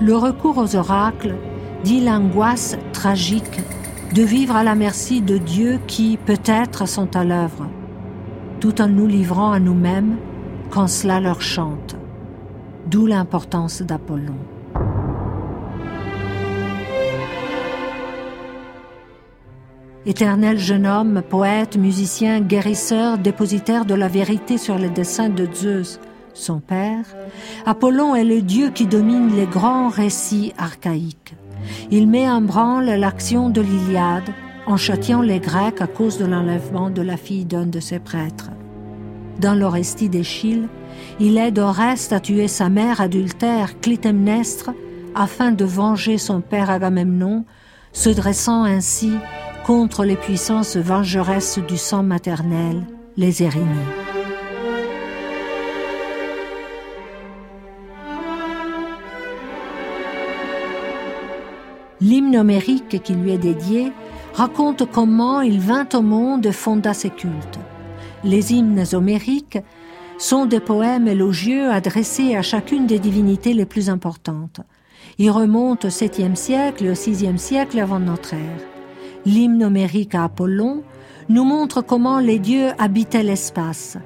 Le 0.00 0.16
recours 0.16 0.58
aux 0.58 0.74
oracles 0.74 1.36
dit 1.84 2.00
l'angoisse 2.00 2.76
tragique 2.92 3.60
de 4.12 4.22
vivre 4.22 4.56
à 4.56 4.64
la 4.64 4.74
merci 4.74 5.20
de 5.20 5.38
Dieu 5.38 5.78
qui, 5.86 6.16
peut-être, 6.16 6.88
sont 6.88 7.14
à 7.16 7.22
l'œuvre, 7.22 7.68
tout 8.58 8.80
en 8.82 8.88
nous 8.88 9.06
livrant 9.06 9.52
à 9.52 9.60
nous-mêmes 9.60 10.16
quand 10.70 10.88
cela 10.88 11.20
leur 11.20 11.40
chante. 11.40 11.96
D'où 12.86 13.06
l'importance 13.06 13.82
d'Apollon. 13.82 14.36
Éternel 20.06 20.58
jeune 20.58 20.86
homme, 20.86 21.22
poète, 21.22 21.76
musicien, 21.76 22.40
guérisseur, 22.40 23.16
dépositaire 23.16 23.84
de 23.84 23.94
la 23.94 24.08
vérité 24.08 24.58
sur 24.58 24.76
les 24.76 24.90
dessins 24.90 25.30
de 25.30 25.48
Zeus, 25.54 26.00
son 26.34 26.58
père, 26.58 27.04
Apollon 27.64 28.14
est 28.14 28.24
le 28.24 28.42
dieu 28.42 28.70
qui 28.70 28.86
domine 28.86 29.34
les 29.34 29.46
grands 29.46 29.88
récits 29.88 30.52
archaïques. 30.58 31.34
Il 31.90 32.08
met 32.08 32.28
en 32.28 32.40
branle 32.40 32.86
l'action 32.86 33.48
de 33.48 33.60
l'Iliade 33.60 34.30
en 34.66 34.76
châtiant 34.76 35.22
les 35.22 35.40
Grecs 35.40 35.80
à 35.80 35.86
cause 35.86 36.18
de 36.18 36.26
l'enlèvement 36.26 36.90
de 36.90 37.02
la 37.02 37.16
fille 37.16 37.44
d'un 37.44 37.66
de 37.66 37.80
ses 37.80 37.98
prêtres. 37.98 38.50
Dans 39.40 39.54
l'Orestie 39.54 40.08
d'Échille, 40.08 40.68
il 41.20 41.38
aide 41.38 41.58
Oreste 41.58 42.12
à 42.12 42.20
tuer 42.20 42.48
sa 42.48 42.68
mère 42.68 43.00
adultère 43.00 43.80
Clytemnestre 43.80 44.70
afin 45.14 45.52
de 45.52 45.64
venger 45.64 46.18
son 46.18 46.40
père 46.40 46.70
Agamemnon, 46.70 47.44
se 47.92 48.10
dressant 48.10 48.64
ainsi 48.64 49.12
contre 49.64 50.04
les 50.04 50.16
puissances 50.16 50.76
vengeresses 50.76 51.58
du 51.58 51.76
sang 51.76 52.02
maternel, 52.02 52.82
les 53.16 53.42
Érynies. 53.42 54.03
L'hymne 62.14 62.36
homérique 62.36 63.02
qui 63.02 63.12
lui 63.12 63.32
est 63.32 63.38
dédié 63.38 63.90
raconte 64.34 64.88
comment 64.88 65.40
il 65.40 65.58
vint 65.58 65.88
au 65.94 66.00
monde 66.00 66.46
et 66.46 66.52
fonda 66.52 66.94
ses 66.94 67.10
cultes. 67.10 67.58
Les 68.22 68.52
hymnes 68.52 68.84
homériques 68.92 69.58
sont 70.16 70.46
des 70.46 70.60
poèmes 70.60 71.08
élogieux 71.08 71.72
adressés 71.72 72.36
à 72.36 72.42
chacune 72.42 72.86
des 72.86 73.00
divinités 73.00 73.52
les 73.52 73.66
plus 73.66 73.90
importantes. 73.90 74.60
Ils 75.18 75.32
remontent 75.32 75.88
au 75.88 75.90
7e 75.90 76.36
siècle 76.36 76.84
et 76.84 76.90
au 76.90 76.94
6e 76.94 77.36
siècle 77.36 77.80
avant 77.80 77.98
notre 77.98 78.34
ère. 78.34 78.60
L'hymne 79.26 79.64
homérique 79.64 80.14
à 80.14 80.22
Apollon 80.22 80.84
nous 81.28 81.42
montre 81.42 81.82
comment 81.82 82.20
les 82.20 82.38
dieux 82.38 82.68
habitaient 82.78 83.24
l'espace. 83.24 83.98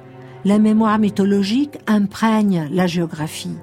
La 0.45 0.57
mémoire 0.57 0.97
mythologique 0.97 1.77
imprègne 1.85 2.69
la 2.71 2.87
géographie. 2.87 3.59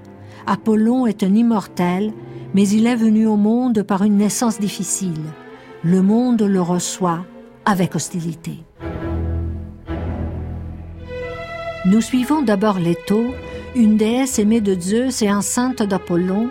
Apollon 0.47 1.05
est 1.07 1.25
un 1.25 1.35
immortel 1.35 2.12
mais 2.55 2.69
il 2.69 2.87
est 2.87 2.97
venu 2.97 3.26
au 3.26 3.37
monde 3.37 3.83
par 3.83 4.03
une 4.03 4.17
naissance 4.17 4.59
difficile. 4.59 5.23
Le 5.83 6.03
monde 6.03 6.43
le 6.43 6.61
reçoit 6.61 7.25
avec 7.65 7.95
hostilité. 7.95 8.59
Nous 11.85 12.00
suivons 12.00 12.43
d'abord 12.43 12.79
Leto, 12.79 13.23
une 13.76 13.97
déesse 13.97 14.38
aimée 14.38 14.61
de 14.61 14.79
Zeus 14.81 15.23
et 15.23 15.31
enceinte 15.31 15.83
d'Apollon, 15.83 16.50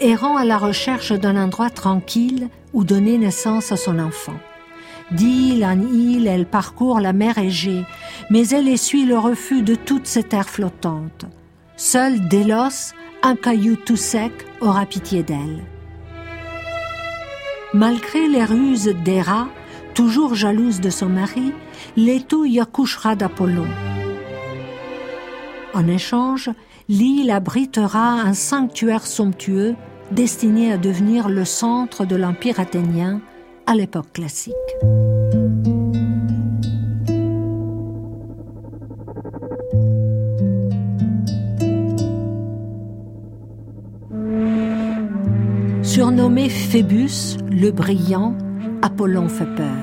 errant 0.00 0.36
à 0.36 0.44
la 0.44 0.58
recherche 0.58 1.12
d'un 1.12 1.40
endroit 1.40 1.70
tranquille 1.70 2.48
où 2.72 2.82
donner 2.82 3.18
naissance 3.18 3.70
à 3.70 3.76
son 3.76 3.98
enfant. 3.98 4.34
D'île 5.12 5.64
en 5.64 5.78
île, 5.78 6.26
elle 6.26 6.46
parcourt 6.46 6.98
la 6.98 7.12
mer 7.12 7.38
Égée, 7.38 7.84
mais 8.30 8.48
elle 8.48 8.66
essuie 8.66 9.04
le 9.04 9.18
refus 9.18 9.62
de 9.62 9.74
toutes 9.74 10.06
ces 10.06 10.22
terres 10.22 10.48
flottantes. 10.48 11.26
Seul 11.84 12.28
Délos, 12.28 12.94
un 13.24 13.34
caillou 13.34 13.74
tout 13.74 13.96
sec, 13.96 14.30
aura 14.60 14.86
pitié 14.86 15.24
d'elle. 15.24 15.64
Malgré 17.74 18.28
les 18.28 18.44
ruses 18.44 18.94
d'Héra, 19.04 19.48
toujours 19.92 20.36
jalouse 20.36 20.80
de 20.80 20.90
son 20.90 21.08
mari, 21.08 21.52
Leto 21.96 22.44
y 22.44 22.60
accouchera 22.60 23.16
d'Apollon. 23.16 23.66
En 25.74 25.88
échange, 25.88 26.50
l'île 26.88 27.32
abritera 27.32 28.12
un 28.12 28.32
sanctuaire 28.32 29.04
somptueux 29.04 29.74
destiné 30.12 30.72
à 30.72 30.78
devenir 30.78 31.28
le 31.28 31.44
centre 31.44 32.04
de 32.04 32.14
l'empire 32.14 32.60
athénien 32.60 33.20
à 33.66 33.74
l'époque 33.74 34.12
classique. 34.12 34.54
Surnommé 46.02 46.48
Phébus, 46.48 47.36
le 47.48 47.70
brillant, 47.70 48.36
Apollon 48.82 49.28
fait 49.28 49.46
peur. 49.54 49.78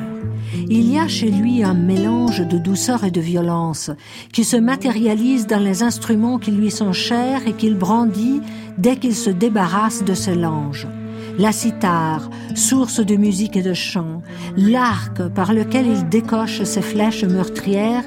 Il 0.69 0.91
y 0.91 0.99
a 0.99 1.07
chez 1.07 1.31
lui 1.31 1.63
un 1.63 1.73
mélange 1.73 2.45
de 2.45 2.57
douceur 2.57 3.05
et 3.05 3.09
de 3.09 3.21
violence 3.21 3.89
qui 4.33 4.43
se 4.43 4.57
matérialise 4.57 5.47
dans 5.47 5.63
les 5.63 5.81
instruments 5.81 6.37
qui 6.37 6.51
lui 6.51 6.71
sont 6.71 6.91
chers 6.91 7.47
et 7.47 7.53
qu'il 7.53 7.77
brandit 7.77 8.41
dès 8.77 8.97
qu'il 8.97 9.15
se 9.15 9.29
débarrasse 9.29 10.03
de 10.03 10.13
ses 10.13 10.35
langes. 10.35 10.89
La 11.37 11.53
cithare, 11.53 12.29
source 12.53 12.99
de 12.99 13.15
musique 13.15 13.55
et 13.55 13.63
de 13.63 13.73
chant, 13.73 14.21
l'arc 14.57 15.25
par 15.29 15.53
lequel 15.53 15.87
il 15.87 16.09
décoche 16.09 16.63
ses 16.63 16.81
flèches 16.81 17.23
meurtrières 17.23 18.03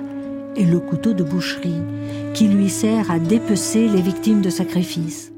et 0.55 0.67
le 0.67 0.81
couteau 0.81 1.15
de 1.15 1.25
boucherie 1.25 1.81
qui 2.35 2.47
lui 2.49 2.69
sert 2.69 3.11
à 3.11 3.19
dépecer 3.19 3.89
les 3.89 4.03
victimes 4.03 4.43
de 4.43 4.51
sacrifice 4.51 5.32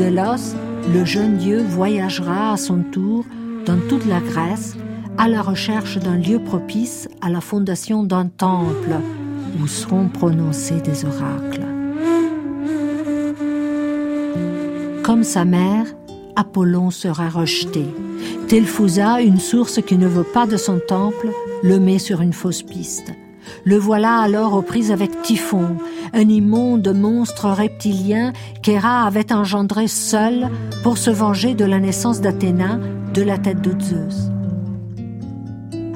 de 0.00 0.04
Delos, 0.06 0.54
le 0.92 1.04
jeune 1.04 1.36
dieu 1.36 1.62
voyagera 1.62 2.52
à 2.52 2.56
son 2.56 2.82
tour 2.82 3.24
dans 3.66 3.78
toute 3.88 4.06
la 4.06 4.20
Grèce 4.20 4.76
à 5.18 5.28
la 5.28 5.42
recherche 5.42 5.98
d'un 5.98 6.16
lieu 6.16 6.38
propice 6.38 7.08
à 7.20 7.28
la 7.28 7.40
fondation 7.40 8.02
d'un 8.02 8.26
temple 8.26 8.96
où 9.60 9.66
seront 9.66 10.08
prononcés 10.08 10.80
des 10.80 11.04
oracles. 11.04 11.66
Comme 15.02 15.24
sa 15.24 15.44
mère, 15.44 15.86
Apollon 16.36 16.90
sera 16.90 17.28
rejeté. 17.28 17.84
Telfousa, 18.48 19.20
une 19.20 19.40
source 19.40 19.80
qui 19.82 19.96
ne 19.98 20.06
veut 20.06 20.24
pas 20.24 20.46
de 20.46 20.56
son 20.56 20.80
temple, 20.86 21.28
le 21.62 21.78
met 21.78 21.98
sur 21.98 22.20
une 22.20 22.32
fausse 22.32 22.62
piste. 22.62 23.12
Le 23.64 23.76
voilà 23.76 24.18
alors 24.18 24.54
aux 24.54 24.62
prises 24.62 24.92
avec 24.92 25.22
Typhon, 25.22 25.76
un 26.12 26.28
immonde 26.28 26.88
monstre 26.94 27.48
reptilien 27.50 28.32
qu'Héra 28.62 29.06
avait 29.06 29.32
engendré 29.32 29.88
seul 29.88 30.48
pour 30.82 30.98
se 30.98 31.10
venger 31.10 31.54
de 31.54 31.64
la 31.64 31.78
naissance 31.78 32.20
d'Athéna 32.20 32.78
de 33.14 33.22
la 33.22 33.38
tête 33.38 33.60
de 33.60 33.78
Zeus. 33.80 34.30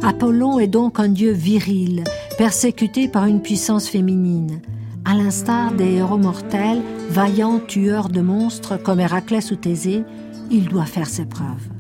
Apollon 0.03 0.59
est 0.59 0.69
donc 0.69 1.01
un 1.01 1.09
dieu 1.09 1.33
viril, 1.33 2.05
persécuté 2.37 3.09
par 3.09 3.25
une 3.27 3.41
puissance 3.41 3.89
féminine. 3.89 4.61
À 5.05 5.15
l'instar 5.15 5.73
des 5.73 5.93
héros 5.95 6.19
mortels, 6.19 6.83
vaillants 7.11 7.61
tueurs 7.61 8.09
de 8.09 8.21
monstres 8.21 8.77
comme 8.83 9.01
Héraclès 9.01 9.51
ou 9.51 9.57
Thésée, 9.57 10.05
il 10.51 10.69
doit 10.69 10.87
faire 10.87 11.07
ses 11.07 11.25
preuves. 11.25 11.74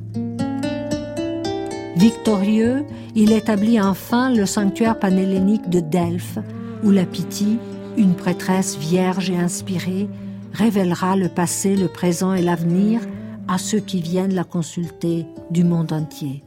Victorieux, 1.96 2.84
il 3.14 3.32
établit 3.32 3.80
enfin 3.80 4.30
le 4.30 4.46
sanctuaire 4.46 4.98
panhellénique 4.98 5.70
de 5.70 5.80
Delphes, 5.80 6.38
où 6.82 6.90
la 6.90 7.04
Pythie, 7.04 7.58
une 7.96 8.14
prêtresse 8.14 8.76
vierge 8.76 9.30
et 9.30 9.36
inspirée, 9.36 10.08
révélera 10.52 11.16
le 11.16 11.28
passé, 11.28 11.76
le 11.76 11.88
présent 11.88 12.34
et 12.34 12.42
l'avenir 12.42 13.00
à 13.46 13.58
ceux 13.58 13.80
qui 13.80 14.00
viennent 14.00 14.34
la 14.34 14.44
consulter 14.44 15.26
du 15.50 15.64
monde 15.64 15.92
entier. 15.92 16.42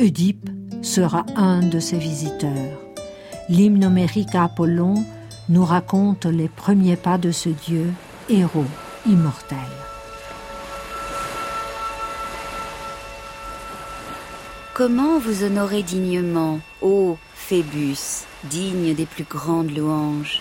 Oedipe 0.00 0.50
sera 0.80 1.26
un 1.36 1.60
de 1.60 1.78
ses 1.78 1.98
visiteurs. 1.98 2.80
L'hymne 3.48 3.84
homérique 3.84 4.34
à 4.34 4.44
Apollon 4.44 4.94
nous 5.48 5.64
raconte 5.64 6.26
les 6.26 6.48
premiers 6.48 6.96
pas 6.96 7.18
de 7.18 7.30
ce 7.30 7.50
dieu, 7.50 7.92
héros 8.28 8.64
immortel. 9.06 9.81
Comment 14.74 15.18
vous 15.18 15.44
honorer 15.44 15.82
dignement, 15.82 16.58
ô 16.80 17.18
Phébus, 17.34 18.24
digne 18.44 18.94
des 18.94 19.04
plus 19.04 19.24
grandes 19.24 19.76
louanges? 19.76 20.40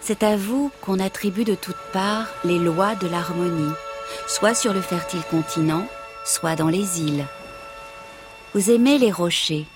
C'est 0.00 0.22
à 0.22 0.36
vous 0.36 0.70
qu'on 0.80 1.00
attribue 1.00 1.42
de 1.42 1.56
toutes 1.56 1.74
parts 1.92 2.28
les 2.44 2.60
lois 2.60 2.94
de 2.94 3.08
l'harmonie, 3.08 3.72
soit 4.28 4.54
sur 4.54 4.72
le 4.72 4.80
fertile 4.80 5.24
continent, 5.32 5.84
soit 6.24 6.54
dans 6.54 6.68
les 6.68 7.00
îles. 7.00 7.26
Vous 8.54 8.70
aimez 8.70 8.98
les 8.98 9.10
rochers, 9.10 9.66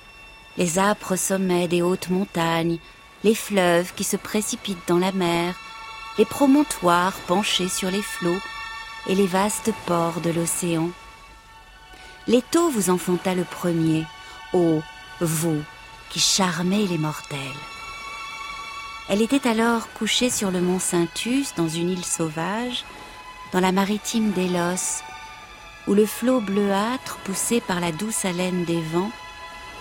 les 0.56 0.78
âpres 0.78 1.16
sommets 1.18 1.66
des 1.66 1.82
hautes 1.82 2.10
montagnes, 2.10 2.78
les 3.24 3.34
fleuves 3.34 3.92
qui 3.96 4.04
se 4.04 4.16
précipitent 4.16 4.86
dans 4.86 5.00
la 5.00 5.10
mer, 5.10 5.56
les 6.16 6.26
promontoires 6.26 7.18
penchés 7.26 7.68
sur 7.68 7.90
les 7.90 8.02
flots 8.02 8.38
et 9.08 9.16
les 9.16 9.26
vastes 9.26 9.72
ports 9.84 10.20
de 10.20 10.30
l'océan. 10.30 10.90
L'étau 12.28 12.68
vous 12.68 12.90
enfanta 12.90 13.34
le 13.34 13.44
premier, 13.44 14.04
ô 14.52 14.82
vous 15.18 15.62
qui 16.10 16.20
charmez 16.20 16.86
les 16.86 16.98
mortels. 16.98 17.38
Elle 19.08 19.22
était 19.22 19.48
alors 19.48 19.90
couchée 19.94 20.28
sur 20.28 20.50
le 20.50 20.60
mont 20.60 20.78
Saintus 20.78 21.54
dans 21.54 21.68
une 21.68 21.88
île 21.88 22.04
sauvage, 22.04 22.84
dans 23.50 23.60
la 23.60 23.72
maritime 23.72 24.32
d'Élos, 24.32 25.02
où 25.86 25.94
le 25.94 26.04
flot 26.04 26.42
bleuâtre 26.42 27.16
poussé 27.24 27.62
par 27.62 27.80
la 27.80 27.92
douce 27.92 28.26
haleine 28.26 28.66
des 28.66 28.82
vents 28.82 29.10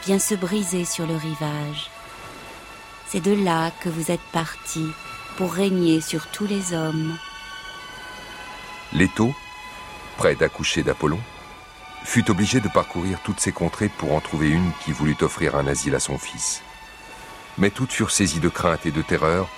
vient 0.06 0.19
se 0.19 0.34
briser 0.34 0.86
sur 0.86 1.06
le 1.06 1.17
rivage. 1.17 1.91
C'est 3.08 3.19
de 3.19 3.34
là 3.43 3.72
que 3.82 3.89
vous 3.89 4.10
êtes 4.10 4.26
parti 4.32 4.86
pour 5.36 5.52
régner 5.52 6.00
sur 6.00 6.28
tous 6.28 6.48
les 6.48 6.74
hommes. 6.74 7.17
L'étau, 8.93 9.36
près 10.15 10.36
d'accoucher 10.36 10.82
d'Apollon, 10.82 11.19
fut 12.04 12.30
obligé 12.32 12.60
de 12.60 12.70
parcourir 12.70 13.20
toutes 13.24 13.40
ces 13.40 13.52
contrées 13.52 13.90
pour 13.90 14.14
en 14.14 14.22
trouver 14.22 14.50
une 14.50 14.72
qui 14.84 14.92
voulut 14.92 15.18
offrir 15.22 15.56
un 15.56 15.68
asile 15.68 15.96
à 15.96 16.00
son 16.00 16.18
fils. 16.18 16.62
Mais 17.58 17.70
toutes 17.70 17.92
furent 17.92 18.12
saisies 18.12 18.40
de 18.40 18.50
crainte 18.50 18.86
et 18.86 18.92
de 18.92 19.02
terreur, 19.02 19.50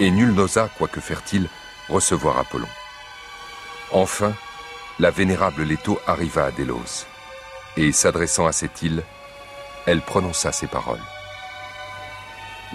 et 0.00 0.10
nul 0.10 0.32
n'osa, 0.32 0.68
quoique 0.76 1.00
fertile, 1.00 1.48
recevoir 1.88 2.38
Apollon. 2.38 2.68
Enfin, 3.92 4.32
la 4.98 5.10
vénérable 5.10 5.62
Leto 5.62 6.00
arriva 6.06 6.46
à 6.46 6.50
Délos, 6.50 7.06
et 7.76 7.92
s'adressant 7.92 8.46
à 8.46 8.52
cette 8.52 8.82
île, 8.82 9.02
elle 9.86 10.00
prononça 10.00 10.52
ces 10.52 10.66
paroles. 10.66 11.02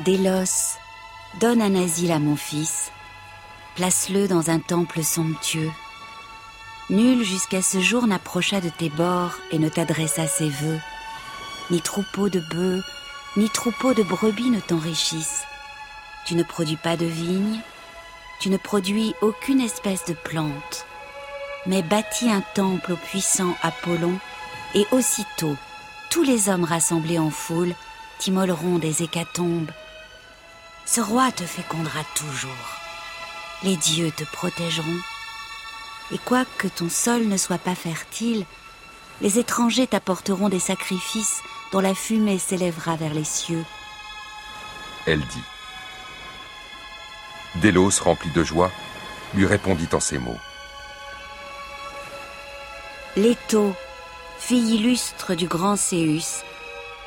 Délos, 0.05 0.77
donne 1.39 1.61
un 1.61 1.75
asile 1.75 2.11
à 2.11 2.19
mon 2.19 2.35
fils, 2.35 2.91
place-le 3.75 4.27
dans 4.27 4.49
un 4.49 4.59
temple 4.59 5.03
somptueux. 5.03 5.71
Nul 6.89 7.23
jusqu'à 7.23 7.61
ce 7.61 7.79
jour 7.79 8.07
n'approcha 8.07 8.61
de 8.61 8.69
tes 8.69 8.89
bords 8.89 9.35
et 9.51 9.59
ne 9.59 9.69
t'adressa 9.69 10.27
ses 10.27 10.49
vœux. 10.49 10.79
Ni 11.71 11.81
troupeau 11.81 12.29
de 12.29 12.39
bœufs, 12.39 12.83
ni 13.37 13.49
troupeau 13.49 13.93
de 13.93 14.03
brebis 14.03 14.49
ne 14.49 14.59
t'enrichissent. 14.59 15.43
Tu 16.25 16.35
ne 16.35 16.43
produis 16.43 16.77
pas 16.77 16.97
de 16.97 17.05
vignes, 17.05 17.59
tu 18.39 18.49
ne 18.49 18.57
produis 18.57 19.13
aucune 19.21 19.61
espèce 19.61 20.05
de 20.05 20.13
plante 20.13 20.85
mais 21.65 21.81
bâtis 21.81 22.29
un 22.29 22.41
temple 22.41 22.93
au 22.93 22.95
puissant 22.95 23.55
Apollon, 23.61 24.17
et 24.75 24.85
aussitôt 24.91 25.55
tous 26.09 26.23
les 26.23 26.49
hommes 26.49 26.63
rassemblés 26.63 27.19
en 27.19 27.29
foule 27.29 27.73
t'immoleront 28.19 28.77
des 28.77 29.03
hécatombes. 29.03 29.71
Ce 30.85 31.01
roi 31.01 31.31
te 31.31 31.43
fécondera 31.43 32.01
toujours. 32.15 32.51
Les 33.63 33.75
dieux 33.77 34.11
te 34.11 34.23
protégeront. 34.23 34.99
Et 36.11 36.17
quoique 36.17 36.67
ton 36.67 36.89
sol 36.89 37.27
ne 37.27 37.37
soit 37.37 37.59
pas 37.59 37.75
fertile, 37.75 38.45
les 39.21 39.37
étrangers 39.37 39.87
t'apporteront 39.87 40.49
des 40.49 40.59
sacrifices 40.59 41.41
dont 41.71 41.81
la 41.81 41.93
fumée 41.93 42.39
s'élèvera 42.39 42.95
vers 42.95 43.13
les 43.13 43.23
cieux. 43.23 43.63
Elle 45.05 45.19
dit. 45.19 45.43
Délos, 47.55 48.01
rempli 48.01 48.31
de 48.31 48.43
joie, 48.43 48.71
lui 49.33 49.45
répondit 49.45 49.89
en 49.93 49.99
ces 49.99 50.17
mots. 50.17 50.37
Leto, 53.15 53.73
fille 54.37 54.75
illustre 54.75 55.35
du 55.35 55.47
grand 55.47 55.75
Céus, 55.75 56.43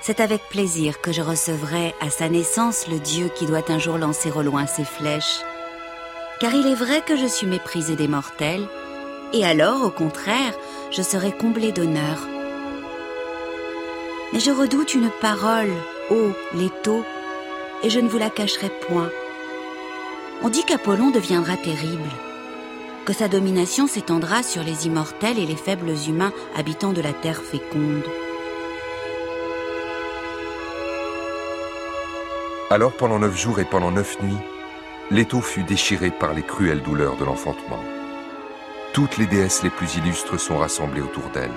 c'est 0.00 0.20
avec 0.20 0.48
plaisir 0.48 1.00
que 1.00 1.12
je 1.12 1.22
recevrai 1.22 1.94
à 2.00 2.10
sa 2.10 2.28
naissance 2.28 2.88
le 2.88 2.98
dieu 2.98 3.30
qui 3.36 3.46
doit 3.46 3.70
un 3.70 3.78
jour 3.78 3.98
lancer 3.98 4.32
au 4.32 4.42
loin 4.42 4.66
ses 4.66 4.84
flèches. 4.84 5.40
Car 6.40 6.52
il 6.54 6.66
est 6.66 6.74
vrai 6.74 7.02
que 7.02 7.16
je 7.16 7.26
suis 7.26 7.46
méprisé 7.46 7.94
des 7.94 8.08
mortels, 8.08 8.68
et 9.32 9.44
alors, 9.44 9.84
au 9.84 9.90
contraire, 9.90 10.54
je 10.90 11.02
serai 11.02 11.32
comblé 11.32 11.72
d'honneur. 11.72 12.28
Mais 14.32 14.40
je 14.40 14.50
redoute 14.50 14.94
une 14.94 15.10
parole, 15.20 15.70
ô 16.10 16.32
Leto, 16.54 17.04
et 17.82 17.90
je 17.90 18.00
ne 18.00 18.08
vous 18.08 18.18
la 18.18 18.30
cacherai 18.30 18.70
point. 18.88 19.10
On 20.42 20.48
dit 20.48 20.64
qu'Apollon 20.64 21.10
deviendra 21.10 21.56
terrible 21.56 22.10
que 23.04 23.12
sa 23.12 23.28
domination 23.28 23.86
s'étendra 23.86 24.42
sur 24.42 24.62
les 24.62 24.86
immortels 24.86 25.38
et 25.38 25.46
les 25.46 25.56
faibles 25.56 25.92
humains 26.08 26.32
habitants 26.56 26.92
de 26.92 27.00
la 27.00 27.12
terre 27.12 27.42
féconde. 27.42 28.04
Alors 32.70 32.92
pendant 32.92 33.18
neuf 33.18 33.36
jours 33.36 33.60
et 33.60 33.64
pendant 33.64 33.90
neuf 33.90 34.22
nuits, 34.22 34.32
l'étau 35.10 35.40
fut 35.40 35.64
déchiré 35.64 36.10
par 36.10 36.32
les 36.32 36.42
cruelles 36.42 36.82
douleurs 36.82 37.16
de 37.16 37.24
l'enfantement. 37.24 37.82
Toutes 38.92 39.16
les 39.16 39.24
déesses 39.24 39.62
les 39.62 39.70
plus 39.70 39.96
illustres 39.96 40.38
sont 40.38 40.58
rassemblées 40.58 41.00
autour 41.00 41.30
d'elle. 41.32 41.50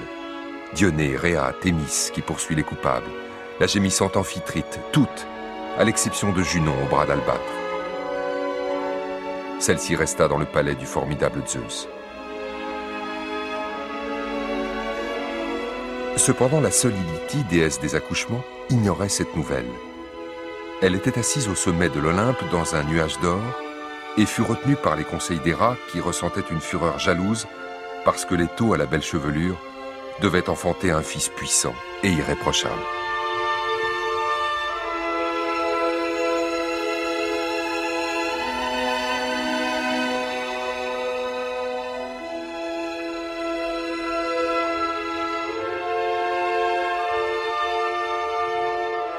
Dionée, 0.74 1.18
Rhea, 1.18 1.52
Thémis 1.60 2.10
qui 2.14 2.22
poursuit 2.22 2.56
les 2.56 2.64
coupables, 2.64 3.12
la 3.60 3.68
gémissante 3.68 4.16
Amphitrite, 4.16 4.80
toutes, 4.94 5.28
à 5.78 5.84
l'exception 5.84 6.32
de 6.32 6.42
Junon 6.42 6.74
au 6.82 6.86
bras 6.88 7.06
d'Albâtre. 7.06 7.42
Celle-ci 9.60 9.98
resta 9.98 10.30
dans 10.30 10.38
le 10.38 10.46
palais 10.46 10.76
du 10.76 10.86
formidable 10.86 11.44
Zeus. 11.46 11.90
Cependant, 16.16 16.62
la 16.62 16.72
seule 16.72 16.94
déesse 17.50 17.82
des 17.82 17.96
accouchements, 17.96 18.46
ignorait 18.70 19.10
cette 19.10 19.36
nouvelle. 19.36 19.70
Elle 20.82 20.96
était 20.96 21.20
assise 21.20 21.50
au 21.50 21.56
sommet 21.56 21.90
de 21.90 22.00
l'Olympe 22.00 22.50
dans 22.54 22.76
un 22.76 22.84
nuage 22.84 23.20
d'or 23.20 23.42
et 24.18 24.26
fut 24.26 24.42
retenu 24.42 24.76
par 24.76 24.96
les 24.96 25.04
conseils 25.04 25.40
des 25.40 25.54
rats 25.54 25.78
qui 25.92 26.00
ressentaient 26.00 26.50
une 26.52 26.62
fureur 26.62 27.00
jalouse 27.00 27.48
parce 28.06 28.26
que 28.26 28.36
les 28.36 28.48
taux 28.48 28.74
à 28.74 28.78
la 28.78 28.86
belle 28.86 29.02
chevelure 29.02 29.58
devait 30.22 30.50
enfanter 30.50 30.92
un 30.92 31.02
fils 31.02 31.30
puissant 31.30 31.74
et 32.04 32.12
irréprochable. 32.12 32.82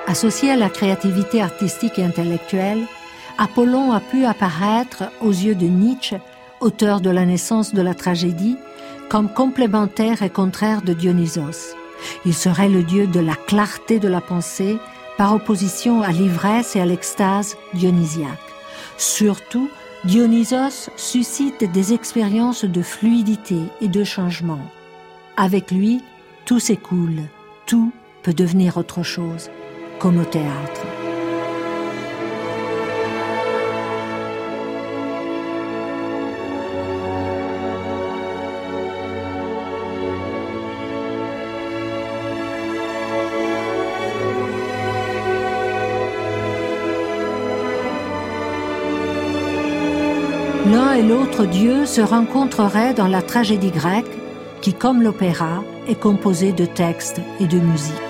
Associé 0.09 0.51
à 0.51 0.57
la 0.57 0.71
créativité 0.71 1.43
artistique 1.43 1.99
et 1.99 2.05
intellectuelle, 2.05 2.87
Apollon 3.39 3.93
a 3.93 4.01
pu 4.01 4.25
apparaître 4.25 5.05
aux 5.21 5.31
yeux 5.31 5.55
de 5.55 5.67
Nietzsche, 5.67 6.17
auteur 6.61 7.01
de 7.01 7.11
la 7.11 7.27
naissance 7.27 7.75
de 7.75 7.83
la 7.83 7.95
tragédie, 7.95 8.57
comme 9.11 9.29
complémentaire 9.29 10.23
et 10.23 10.31
contraire 10.31 10.83
de 10.83 10.95
Dionysos. 10.95 11.75
Il 12.25 12.35
serait 12.35 12.69
le 12.69 12.83
dieu 12.83 13.07
de 13.07 13.21
la 13.21 13.35
clarté 13.35 13.99
de 13.99 14.09
la 14.09 14.21
pensée 14.21 14.79
par 15.19 15.35
opposition 15.35 16.03
à 16.03 16.13
l'ivresse 16.13 16.77
et 16.77 16.81
à 16.81 16.87
l'extase 16.87 17.57
dionysiaque. 17.75 18.39
Surtout, 18.97 19.71
Dionysos 20.05 20.91
suscite 20.97 21.71
des 21.73 21.93
expériences 21.93 22.65
de 22.65 22.83
fluidité 22.83 23.57
et 23.81 23.89
de 23.89 24.05
changement. 24.05 24.61
Avec 25.37 25.71
lui, 25.71 26.01
tout 26.45 26.61
s'écoule, 26.61 27.23
tout 27.67 27.93
peut 28.23 28.35
devenir 28.35 28.77
autre 28.77 29.03
chose, 29.03 29.51
comme 29.99 30.19
au 30.21 30.25
théâtre. 30.25 31.06
L'un 51.37 51.43
et 51.43 51.47
l'autre 51.47 51.53
Dieu 51.53 51.87
se 51.87 52.01
rencontreraient 52.01 52.95
dans 52.95 53.09
la 53.09 53.21
tragédie 53.21 53.71
grecque 53.71 54.07
qui, 54.63 54.73
comme 54.73 55.03
l'opéra, 55.03 55.63
est 55.87 56.01
composée 56.01 56.53
de 56.53 56.65
textes 56.65 57.21
et 57.41 57.47
de 57.47 57.59
musique. 57.59 58.06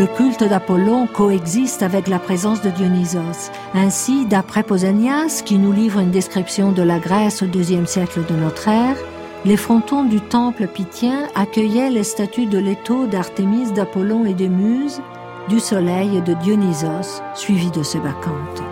Le 0.00 0.06
culte 0.06 0.44
d'Apollon 0.44 1.06
coexiste 1.06 1.82
avec 1.82 2.08
la 2.08 2.18
présence 2.18 2.62
de 2.62 2.70
Dionysos. 2.70 3.50
Ainsi, 3.74 4.24
d'après 4.24 4.62
Pausanias, 4.62 5.42
qui 5.44 5.58
nous 5.58 5.72
livre 5.72 6.00
une 6.00 6.10
description 6.10 6.72
de 6.72 6.80
la 6.80 6.98
Grèce 6.98 7.42
au 7.42 7.46
deuxième 7.46 7.86
siècle 7.86 8.20
de 8.26 8.34
notre 8.34 8.68
ère, 8.68 8.96
les 9.44 9.58
frontons 9.58 10.04
du 10.04 10.22
temple 10.22 10.68
pythien 10.68 11.28
accueillaient 11.34 11.90
les 11.90 12.04
statues 12.04 12.46
de 12.46 12.56
Leto, 12.56 13.08
d'Artémis, 13.08 13.72
d'Apollon 13.72 14.24
et 14.24 14.32
des 14.32 14.48
Muses, 14.48 15.02
du 15.50 15.60
Soleil 15.60 16.16
et 16.16 16.22
de 16.22 16.32
Dionysos, 16.32 17.20
suivis 17.34 17.70
de 17.70 17.82
ses 17.82 17.98
bacchantes. 17.98 18.69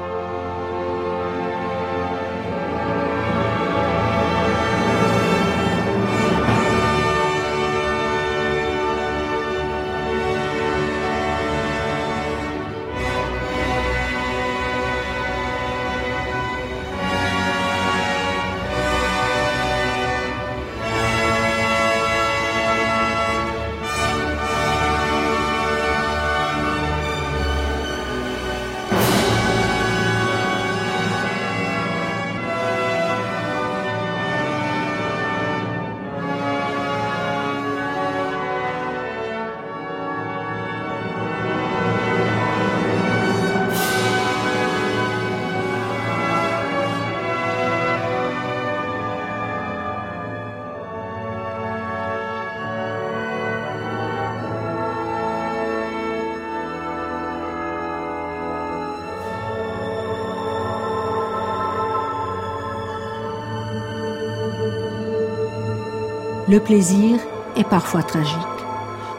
Le 66.49 66.61
plaisir 66.61 67.19
est 67.57 67.69
parfois 67.69 68.03
tragique. 68.03 68.37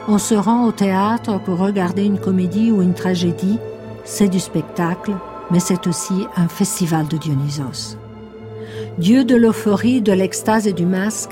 On 0.07 0.17
se 0.17 0.33
rend 0.33 0.65
au 0.65 0.71
théâtre 0.71 1.39
pour 1.39 1.59
regarder 1.59 2.03
une 2.03 2.19
comédie 2.19 2.71
ou 2.71 2.81
une 2.81 2.95
tragédie, 2.95 3.59
c'est 4.03 4.29
du 4.29 4.39
spectacle, 4.39 5.13
mais 5.51 5.59
c'est 5.59 5.85
aussi 5.85 6.25
un 6.35 6.47
festival 6.47 7.07
de 7.07 7.17
Dionysos. 7.17 7.97
Dieu 8.97 9.25
de 9.25 9.35
l'euphorie, 9.35 10.01
de 10.01 10.11
l'extase 10.11 10.65
et 10.65 10.73
du 10.73 10.87
masque, 10.87 11.31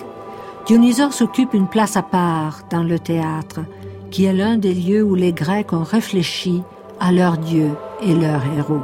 Dionysos 0.68 1.24
occupe 1.24 1.56
une 1.56 1.68
place 1.68 1.98
à 1.98 2.04
part 2.04 2.60
dans 2.70 2.84
le 2.84 3.00
théâtre, 3.00 3.62
qui 4.12 4.26
est 4.26 4.34
l'un 4.34 4.58
des 4.58 4.76
lieux 4.76 5.02
où 5.02 5.16
les 5.16 5.34
Grecs 5.34 5.74
ont 5.74 5.84
réfléchi 5.84 6.62
à 7.00 7.12
leur 7.12 7.40
Dieu 7.40 7.72
et 8.04 8.14
leur 8.14 8.42
héros. 8.56 8.84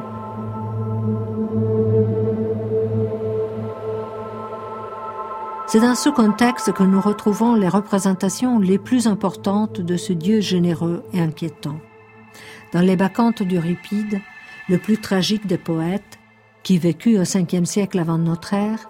C'est 5.73 5.79
dans 5.79 5.95
ce 5.95 6.09
contexte 6.09 6.71
que 6.71 6.83
nous 6.83 7.01
retrouvons 7.01 7.55
les 7.55 7.67
représentations 7.67 8.59
les 8.59 8.77
plus 8.77 9.07
importantes 9.07 9.81
de 9.81 9.97
ce 9.97 10.13
Dieu 10.13 10.39
généreux 10.39 11.01
et 11.13 11.19
inquiétant. 11.19 11.79
Dans 12.73 12.81
les 12.81 12.95
Bacchantes 12.95 13.41
d'Euripide, 13.41 14.21
le 14.69 14.77
plus 14.77 14.99
tragique 14.99 15.47
des 15.47 15.57
poètes, 15.57 16.19
qui 16.61 16.77
vécut 16.77 17.17
au 17.17 17.23
Ve 17.23 17.65
siècle 17.65 17.97
avant 17.97 18.19
notre 18.19 18.53
ère, 18.53 18.87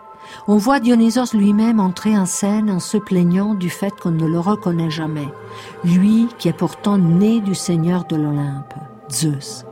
on 0.49 0.57
voit 0.57 0.81
Dionysos 0.81 1.33
lui-même 1.33 1.79
entrer 1.79 2.17
en 2.17 2.25
scène 2.25 2.69
en 2.69 2.79
se 2.81 2.97
plaignant 2.97 3.53
du 3.53 3.69
fait 3.69 3.97
qu'on 3.97 4.11
ne 4.11 4.27
le 4.27 4.41
reconnaît 4.41 4.91
jamais, 4.91 5.29
lui 5.85 6.27
qui 6.37 6.49
est 6.49 6.57
pourtant 6.57 6.97
né 6.97 7.39
du 7.39 7.55
Seigneur 7.55 8.03
de 8.03 8.17
l'Olympe, 8.17 8.73
Zeus. 9.09 9.63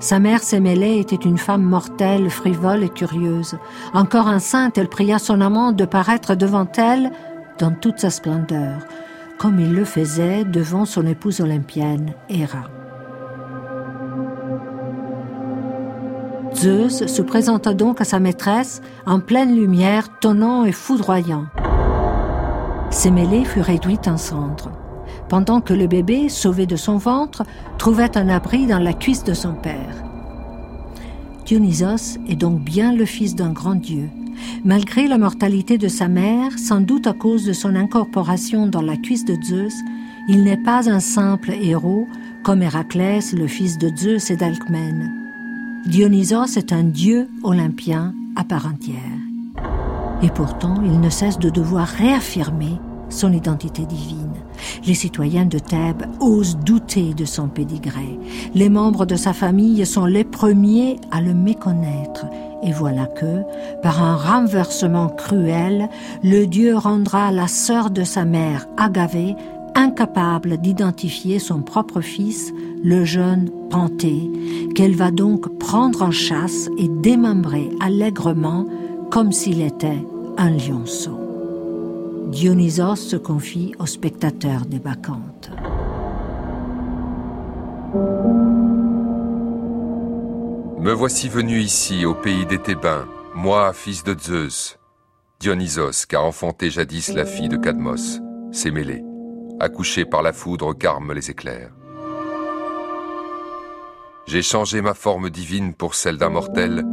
Sa 0.00 0.18
mère 0.18 0.42
Sémélé 0.42 0.98
était 0.98 1.16
une 1.16 1.38
femme 1.38 1.62
mortelle, 1.62 2.30
frivole 2.30 2.82
et 2.82 2.88
curieuse. 2.88 3.56
Encore 3.94 4.26
enceinte, 4.26 4.78
elle 4.78 4.88
pria 4.88 5.18
son 5.18 5.40
amant 5.40 5.72
de 5.72 5.84
paraître 5.84 6.34
devant 6.34 6.66
elle 6.76 7.10
dans 7.58 7.72
toute 7.72 7.98
sa 7.98 8.10
splendeur, 8.10 8.78
comme 9.38 9.58
il 9.60 9.74
le 9.74 9.84
faisait 9.84 10.44
devant 10.44 10.84
son 10.84 11.06
épouse 11.06 11.40
olympienne, 11.40 12.14
Héra. 12.28 12.64
Zeus 16.54 17.06
se 17.06 17.22
présenta 17.22 17.74
donc 17.74 18.00
à 18.00 18.04
sa 18.04 18.20
maîtresse 18.20 18.80
en 19.06 19.20
pleine 19.20 19.54
lumière, 19.54 20.18
tonnant 20.20 20.64
et 20.64 20.72
foudroyant. 20.72 21.46
Sémélé 22.90 23.44
fut 23.44 23.60
réduite 23.60 24.08
en 24.08 24.16
cendres 24.16 24.70
pendant 25.28 25.60
que 25.60 25.74
le 25.74 25.86
bébé, 25.86 26.28
sauvé 26.28 26.66
de 26.66 26.76
son 26.76 26.96
ventre, 26.96 27.44
trouvait 27.78 28.16
un 28.16 28.28
abri 28.28 28.66
dans 28.66 28.78
la 28.78 28.92
cuisse 28.92 29.24
de 29.24 29.34
son 29.34 29.54
père. 29.54 30.04
Dionysos 31.46 32.18
est 32.28 32.36
donc 32.36 32.60
bien 32.60 32.92
le 32.92 33.04
fils 33.04 33.34
d'un 33.34 33.52
grand 33.52 33.74
dieu. 33.74 34.10
Malgré 34.64 35.08
la 35.08 35.18
mortalité 35.18 35.78
de 35.78 35.88
sa 35.88 36.08
mère, 36.08 36.58
sans 36.58 36.80
doute 36.80 37.06
à 37.06 37.12
cause 37.12 37.44
de 37.44 37.52
son 37.52 37.74
incorporation 37.74 38.66
dans 38.66 38.82
la 38.82 38.96
cuisse 38.96 39.24
de 39.24 39.36
Zeus, 39.42 39.74
il 40.28 40.44
n'est 40.44 40.62
pas 40.62 40.90
un 40.90 41.00
simple 41.00 41.52
héros 41.52 42.06
comme 42.42 42.62
Héraclès, 42.62 43.32
le 43.32 43.46
fils 43.46 43.78
de 43.78 43.90
Zeus 43.96 44.30
et 44.30 44.36
d'Alcmène. 44.36 45.12
Dionysos 45.86 46.56
est 46.56 46.72
un 46.72 46.84
dieu 46.84 47.28
olympien 47.42 48.14
à 48.36 48.44
part 48.44 48.66
entière. 48.66 48.98
Et 50.22 50.30
pourtant, 50.30 50.82
il 50.84 51.00
ne 51.00 51.10
cesse 51.10 51.38
de 51.38 51.50
devoir 51.50 51.86
réaffirmer 51.86 52.78
son 53.08 53.32
identité 53.32 53.86
divine. 53.86 54.37
Les 54.86 54.94
citoyens 54.94 55.46
de 55.46 55.58
Thèbes 55.58 56.06
osent 56.20 56.56
douter 56.58 57.14
de 57.14 57.24
son 57.24 57.48
pédigré. 57.48 58.18
Les 58.54 58.68
membres 58.68 59.06
de 59.06 59.16
sa 59.16 59.32
famille 59.32 59.84
sont 59.86 60.06
les 60.06 60.24
premiers 60.24 60.96
à 61.10 61.20
le 61.20 61.34
méconnaître. 61.34 62.26
Et 62.62 62.72
voilà 62.72 63.06
que, 63.06 63.42
par 63.82 64.02
un 64.02 64.16
renversement 64.16 65.08
cruel, 65.08 65.88
le 66.22 66.46
dieu 66.46 66.76
rendra 66.76 67.30
la 67.30 67.46
sœur 67.46 67.90
de 67.90 68.02
sa 68.02 68.24
mère, 68.24 68.66
Agavée, 68.76 69.36
incapable 69.74 70.58
d'identifier 70.58 71.38
son 71.38 71.62
propre 71.62 72.00
fils, 72.00 72.52
le 72.82 73.04
jeune 73.04 73.50
Panthée, 73.70 74.28
qu'elle 74.74 74.96
va 74.96 75.10
donc 75.10 75.58
prendre 75.58 76.02
en 76.02 76.10
chasse 76.10 76.68
et 76.78 76.88
démembrer 76.88 77.70
allègrement 77.80 78.66
comme 79.10 79.30
s'il 79.30 79.62
était 79.62 80.04
un 80.36 80.50
lionceau. 80.50 81.27
Dionysos 82.28 82.96
se 82.96 83.16
confie 83.16 83.74
aux 83.78 83.86
spectateurs 83.86 84.66
des 84.66 84.78
Bacchantes. 84.78 85.50
Me 90.78 90.92
voici 90.92 91.30
venu 91.30 91.58
ici, 91.58 92.04
au 92.04 92.12
pays 92.12 92.44
des 92.44 92.58
Thébains, 92.58 93.08
moi, 93.34 93.72
fils 93.72 94.04
de 94.04 94.14
Zeus, 94.14 94.78
Dionysos, 95.40 96.04
qu'a 96.06 96.20
enfanté 96.20 96.68
jadis 96.68 97.14
la 97.14 97.24
fille 97.24 97.48
de 97.48 97.56
Cadmos, 97.56 98.20
Sémélé, 98.52 99.02
accouché 99.58 100.04
par 100.04 100.20
la 100.20 100.34
foudre 100.34 100.74
qu'arment 100.74 101.14
les 101.14 101.30
éclairs. 101.30 101.72
J'ai 104.26 104.42
changé 104.42 104.82
ma 104.82 104.92
forme 104.92 105.30
divine 105.30 105.72
pour 105.72 105.94
celle 105.94 106.18
d'un 106.18 106.28
mortel, 106.28 106.84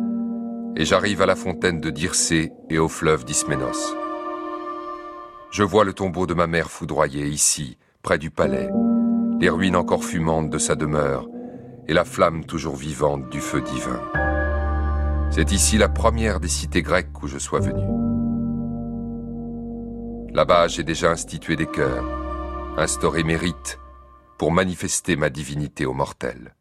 et 0.77 0.85
j'arrive 0.85 1.21
à 1.21 1.25
la 1.25 1.35
fontaine 1.35 1.81
de 1.81 1.89
Dircé 1.89 2.53
et 2.69 2.79
au 2.79 2.87
fleuve 2.87 3.25
d'Isménos. 3.25 3.95
Je 5.55 5.63
vois 5.63 5.85
le 5.85 5.93
tombeau 5.93 6.27
de 6.27 6.33
ma 6.33 6.47
mère 6.47 6.69
foudroyée 6.69 7.27
ici, 7.27 7.77
près 8.01 8.17
du 8.17 8.29
palais, 8.29 8.69
les 9.39 9.47
ruines 9.47 9.77
encore 9.77 10.03
fumantes 10.03 10.49
de 10.49 10.57
sa 10.57 10.75
demeure 10.75 11.29
et 11.87 11.93
la 11.93 12.03
flamme 12.03 12.43
toujours 12.43 12.75
vivante 12.75 13.29
du 13.29 13.39
feu 13.39 13.61
divin. 13.61 14.01
C'est 15.31 15.53
ici 15.53 15.77
la 15.77 15.87
première 15.87 16.41
des 16.41 16.49
cités 16.49 16.81
grecques 16.81 17.23
où 17.23 17.29
je 17.29 17.37
sois 17.37 17.61
venu. 17.61 17.85
Là-bas, 20.33 20.67
j'ai 20.67 20.83
déjà 20.83 21.11
institué 21.11 21.55
des 21.55 21.67
cœurs, 21.67 22.03
instauré 22.75 23.23
mes 23.23 23.37
rites 23.37 23.79
pour 24.37 24.51
manifester 24.51 25.15
ma 25.15 25.29
divinité 25.29 25.85
aux 25.85 25.93
mortels. 25.93 26.53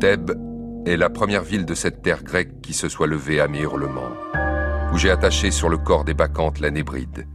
Thèbes 0.00 0.36
est 0.84 0.96
la 0.96 1.10
première 1.10 1.44
ville 1.44 1.64
de 1.64 1.74
cette 1.74 2.02
terre 2.02 2.24
grecque 2.24 2.60
qui 2.60 2.72
se 2.72 2.88
soit 2.88 3.06
levée 3.06 3.38
à 3.38 3.46
mes 3.46 3.60
hurlements, 3.60 4.16
où 4.92 4.98
j'ai 4.98 5.12
attaché 5.12 5.52
sur 5.52 5.68
le 5.68 5.78
corps 5.78 6.02
des 6.02 6.14
bacchantes 6.14 6.58
la 6.58 6.72
nébride, 6.72 7.28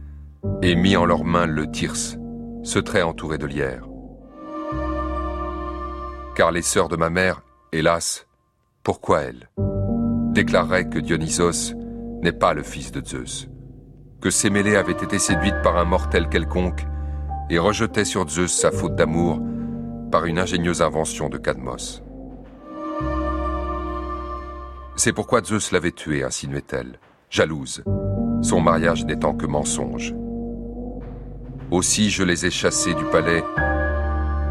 et 0.62 0.74
mis 0.74 0.96
en 0.96 1.04
leurs 1.04 1.24
mains 1.24 1.46
le 1.46 1.70
tirse, 1.70 2.16
ce 2.62 2.78
trait 2.78 3.02
entouré 3.02 3.38
de 3.38 3.46
lierre. 3.46 3.86
Car 6.34 6.50
les 6.50 6.62
sœurs 6.62 6.88
de 6.88 6.96
ma 6.96 7.10
mère, 7.10 7.42
hélas, 7.72 8.26
pourquoi 8.82 9.22
elles 9.22 9.48
déclaraient 10.32 10.88
que 10.88 10.98
Dionysos 10.98 11.74
n'est 12.22 12.32
pas 12.32 12.54
le 12.54 12.62
fils 12.62 12.90
de 12.90 13.04
Zeus, 13.04 13.48
que 14.20 14.30
Sémélé 14.30 14.76
avait 14.76 14.92
été 14.92 15.18
séduite 15.18 15.60
par 15.62 15.76
un 15.76 15.84
mortel 15.84 16.28
quelconque 16.28 16.86
et 17.50 17.58
rejetait 17.58 18.04
sur 18.04 18.26
Zeus 18.28 18.52
sa 18.52 18.70
faute 18.70 18.96
d'amour 18.96 19.40
par 20.10 20.24
une 20.24 20.38
ingénieuse 20.38 20.80
invention 20.80 21.28
de 21.28 21.38
Cadmos. 21.38 22.02
C'est 24.96 25.12
pourquoi 25.12 25.42
Zeus 25.42 25.72
l'avait 25.72 25.90
tuée, 25.90 26.22
insinuait-elle, 26.22 26.98
jalouse, 27.28 27.82
son 28.42 28.60
mariage 28.60 29.04
n'étant 29.04 29.34
que 29.34 29.46
mensonge. 29.46 30.14
Aussi 31.72 32.10
je 32.10 32.22
les 32.22 32.44
ai 32.44 32.50
chassées 32.50 32.92
du 32.92 33.04
palais 33.06 33.42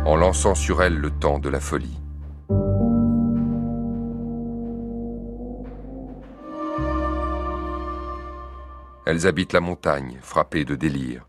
en 0.07 0.15
lançant 0.15 0.55
sur 0.55 0.81
elles 0.81 0.97
le 0.97 1.11
temps 1.11 1.37
de 1.37 1.49
la 1.49 1.59
folie. 1.59 2.01
Elles 9.05 9.27
habitent 9.27 9.53
la 9.53 9.59
montagne, 9.59 10.17
frappées 10.19 10.65
de 10.65 10.75
délire. 10.75 11.27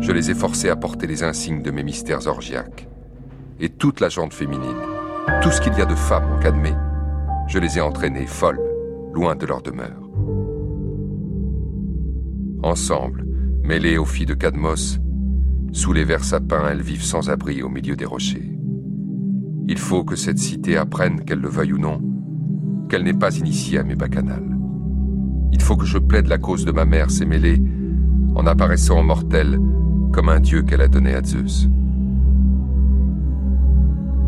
Je 0.00 0.10
les 0.10 0.32
ai 0.32 0.34
forcées 0.34 0.68
à 0.68 0.74
porter 0.74 1.06
les 1.06 1.22
insignes 1.22 1.62
de 1.62 1.70
mes 1.70 1.84
mystères 1.84 2.26
orgiaques. 2.26 2.88
Et 3.60 3.68
toute 3.68 4.00
la 4.00 4.08
jante 4.08 4.34
féminine, 4.34 4.82
tout 5.42 5.52
ce 5.52 5.60
qu'il 5.60 5.78
y 5.78 5.80
a 5.80 5.86
de 5.86 5.94
femmes 5.94 6.32
en 6.32 6.40
Cadmé, 6.40 6.72
je 7.46 7.60
les 7.60 7.78
ai 7.78 7.80
entraînées 7.80 8.26
folles, 8.26 8.60
loin 9.12 9.36
de 9.36 9.46
leur 9.46 9.62
demeure. 9.62 10.10
Ensemble, 12.64 13.24
mêlées 13.62 13.96
aux 13.96 14.04
filles 14.04 14.26
de 14.26 14.34
Cadmos, 14.34 14.98
sous 15.74 15.92
les 15.92 16.04
verts 16.04 16.24
sapins, 16.24 16.68
elles 16.70 16.82
vivent 16.82 17.04
sans 17.04 17.30
abri 17.30 17.60
au 17.60 17.68
milieu 17.68 17.96
des 17.96 18.04
rochers. 18.04 18.56
Il 19.66 19.76
faut 19.76 20.04
que 20.04 20.14
cette 20.14 20.38
cité 20.38 20.76
apprenne, 20.76 21.24
qu'elle 21.24 21.40
le 21.40 21.48
veuille 21.48 21.72
ou 21.72 21.78
non, 21.78 22.00
qu'elle 22.88 23.02
n'est 23.02 23.12
pas 23.12 23.36
initiée 23.36 23.78
à 23.78 23.82
mes 23.82 23.96
bacchanales. 23.96 24.56
Il 25.52 25.60
faut 25.60 25.76
que 25.76 25.84
je 25.84 25.98
plaide 25.98 26.28
la 26.28 26.38
cause 26.38 26.64
de 26.64 26.70
ma 26.70 26.84
mère, 26.84 27.10
Sémélé, 27.10 27.60
en 28.36 28.46
apparaissant 28.46 29.02
mortel 29.02 29.58
comme 30.12 30.28
un 30.28 30.38
dieu 30.38 30.62
qu'elle 30.62 30.80
a 30.80 30.86
donné 30.86 31.12
à 31.12 31.24
Zeus. 31.24 31.68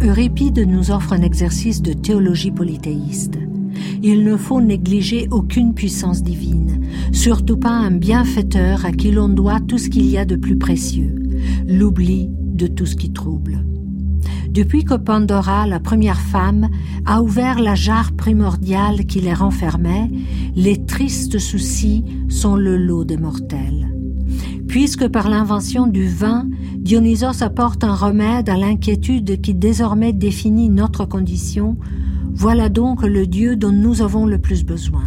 Euripide 0.03 0.67
nous 0.67 0.91
offre 0.91 1.13
un 1.13 1.23
exercice 1.23 1.81
de 1.81 1.93
théologie 1.93 2.51
polythéiste. 2.51 3.39
Il 4.03 4.25
ne 4.25 4.37
faut 4.37 4.61
négliger 4.61 5.29
aucune 5.31 5.75
puissance 5.75 6.25
divine, 6.25 6.85
surtout 7.13 7.57
pas 7.57 7.71
un 7.71 7.93
bienfaiteur 7.93 8.85
à 8.85 8.91
qui 8.91 9.13
l'on 9.13 9.29
doit 9.29 9.61
tout 9.61 9.79
ce 9.79 9.89
qu'il 9.89 10.07
y 10.07 10.19
a 10.19 10.25
de 10.25 10.35
plus 10.35 10.57
précieux 10.57 11.16
l'oubli 11.67 12.29
de 12.31 12.67
tout 12.67 12.87
ce 12.87 12.97
qui 12.97 13.13
trouble. 13.13 13.65
Depuis 14.49 14.85
que 14.85 14.95
Pandora, 14.95 15.67
la 15.67 15.81
première 15.81 16.21
femme, 16.21 16.69
a 17.05 17.23
ouvert 17.23 17.61
la 17.61 17.75
jarre 17.75 18.13
primordiale 18.13 19.05
qui 19.05 19.21
les 19.21 19.35
renfermait, 19.35 20.11
les 20.55 20.87
tristes 20.87 21.39
soucis 21.39 22.05
sont 22.29 22.57
le 22.57 22.77
lot 22.79 23.05
des 23.05 23.19
mortels. 23.19 23.93
Puisque 24.67 25.09
par 25.09 25.29
l'invention 25.29 25.87
du 25.87 26.09
vin, 26.09 26.49
Dionysos 26.79 27.43
apporte 27.43 27.85
un 27.85 27.95
remède 27.95 28.49
à 28.49 28.57
l'inquiétude 28.57 29.41
qui 29.41 29.55
désormais 29.55 30.13
définit 30.13 30.69
notre 30.69 31.05
condition, 31.05 31.77
voilà 32.33 32.69
donc 32.69 33.03
le 33.03 33.27
Dieu 33.27 33.57
dont 33.57 33.73
nous 33.73 34.03
avons 34.03 34.27
le 34.27 34.39
plus 34.39 34.65
besoin. 34.65 35.05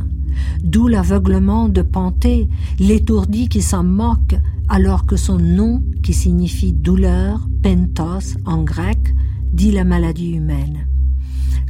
D'où 0.64 0.88
l'aveuglement 0.88 1.70
de 1.70 1.82
Panthée, 1.82 2.50
l'étourdi 2.80 3.50
qui 3.50 3.62
s'en 3.62 3.84
moque, 3.84 4.36
alors 4.70 5.06
que 5.06 5.16
son 5.16 5.38
nom, 5.38 5.84
qui 6.04 6.14
signifie 6.14 6.74
douleur, 6.74 7.48
pentos 7.64 8.38
en 8.46 8.64
grec, 8.64 9.16
dit 9.52 9.72
la 9.72 9.84
maladie 9.84 10.32
humaine. 10.32 10.88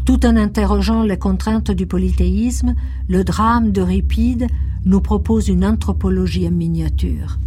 Tout 0.06 0.26
en 0.26 0.36
interrogeant 0.36 1.04
les 1.04 1.18
contraintes 1.18 1.72
du 1.72 1.88
polythéisme, 1.88 2.76
le 3.08 3.24
drame 3.24 3.72
d'Euripide 3.72 4.48
nous 4.86 5.02
propose 5.02 5.48
une 5.48 5.66
anthropologie 5.66 6.48
en 6.48 6.52
miniature. 6.52 7.40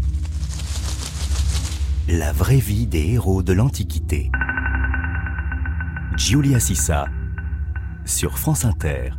La 2.09 2.33
vraie 2.33 2.59
vie 2.59 2.87
des 2.87 3.13
héros 3.13 3.43
de 3.43 3.53
l'Antiquité. 3.53 4.31
Giulia 6.17 6.61
Sissa 6.61 7.07
sur 8.05 8.39
France 8.39 8.65
Inter. 8.65 9.11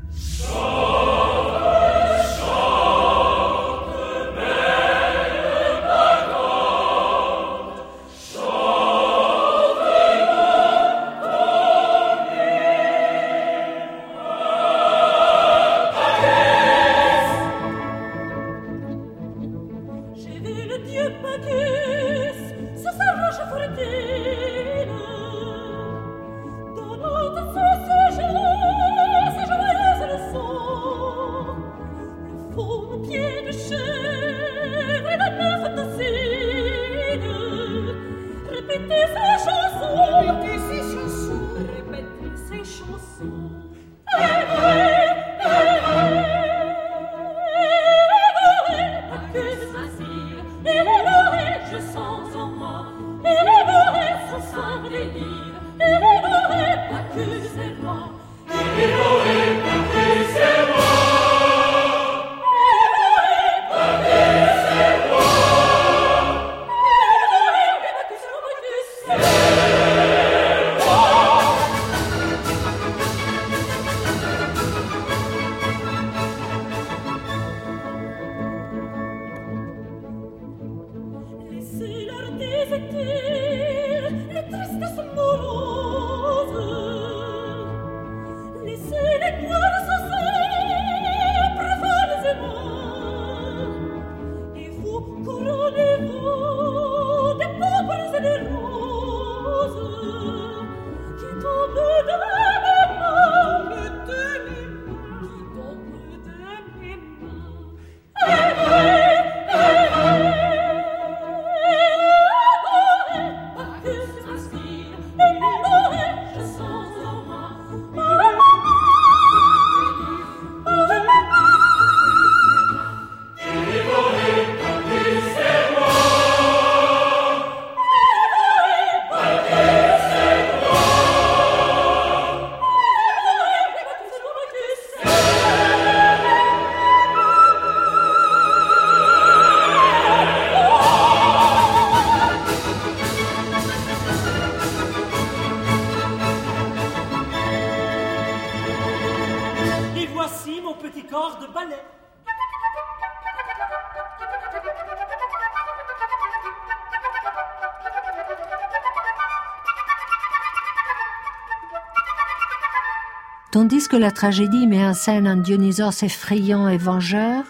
Que 163.88 163.96
la 163.96 164.12
tragédie 164.12 164.67
met 164.67 164.86
en 164.86 164.93
scène 164.93 165.28
un 165.28 165.38
Dionysos 165.38 166.04
effrayant 166.04 166.67
et 166.67 166.78
vengeur, 166.78 167.43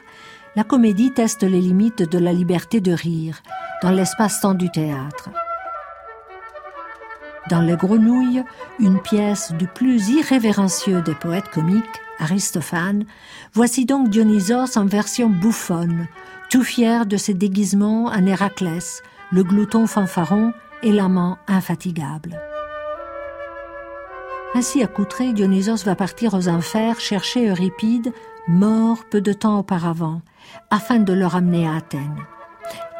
la 0.55 0.63
comédie 0.63 1.11
teste 1.11 1.43
les 1.43 1.59
limites 1.61 2.03
de 2.03 2.17
la 2.17 2.31
liberté 2.31 2.79
de 2.79 2.91
rire 2.91 3.41
dans 3.81 3.91
l'espace-temps 3.91 4.53
du 4.53 4.69
théâtre. 4.69 5.29
Dans 7.49 7.61
Les 7.61 7.75
Grenouilles, 7.75 8.43
une 8.79 9.01
pièce 9.01 9.51
du 9.53 9.67
plus 9.67 10.09
irrévérencieux 10.09 11.01
des 11.01 11.15
poètes 11.15 11.49
comiques, 11.49 11.83
Aristophane, 12.19 13.05
voici 13.53 13.85
donc 13.85 14.09
Dionysos 14.09 14.77
en 14.77 14.85
version 14.85 15.29
bouffonne, 15.29 16.07
tout 16.49 16.63
fier 16.63 17.05
de 17.05 17.17
ses 17.17 17.33
déguisements 17.33 18.05
en 18.05 18.25
Héraclès, 18.25 19.01
le 19.31 19.43
glouton 19.43 19.87
fanfaron 19.87 20.53
et 20.83 20.91
l'amant 20.91 21.37
infatigable. 21.47 22.39
Ainsi 24.55 24.83
accoutré, 24.83 25.33
Dionysos 25.33 25.83
va 25.83 25.95
partir 25.95 26.35
aux 26.35 26.47
enfers 26.47 26.99
chercher 26.99 27.49
Euripide, 27.49 28.13
mort 28.47 28.99
peu 29.09 29.19
de 29.19 29.33
temps 29.33 29.59
auparavant, 29.59 30.21
afin 30.69 30.99
de 30.99 31.11
le 31.11 31.25
ramener 31.25 31.67
à 31.67 31.75
Athènes. 31.75 32.23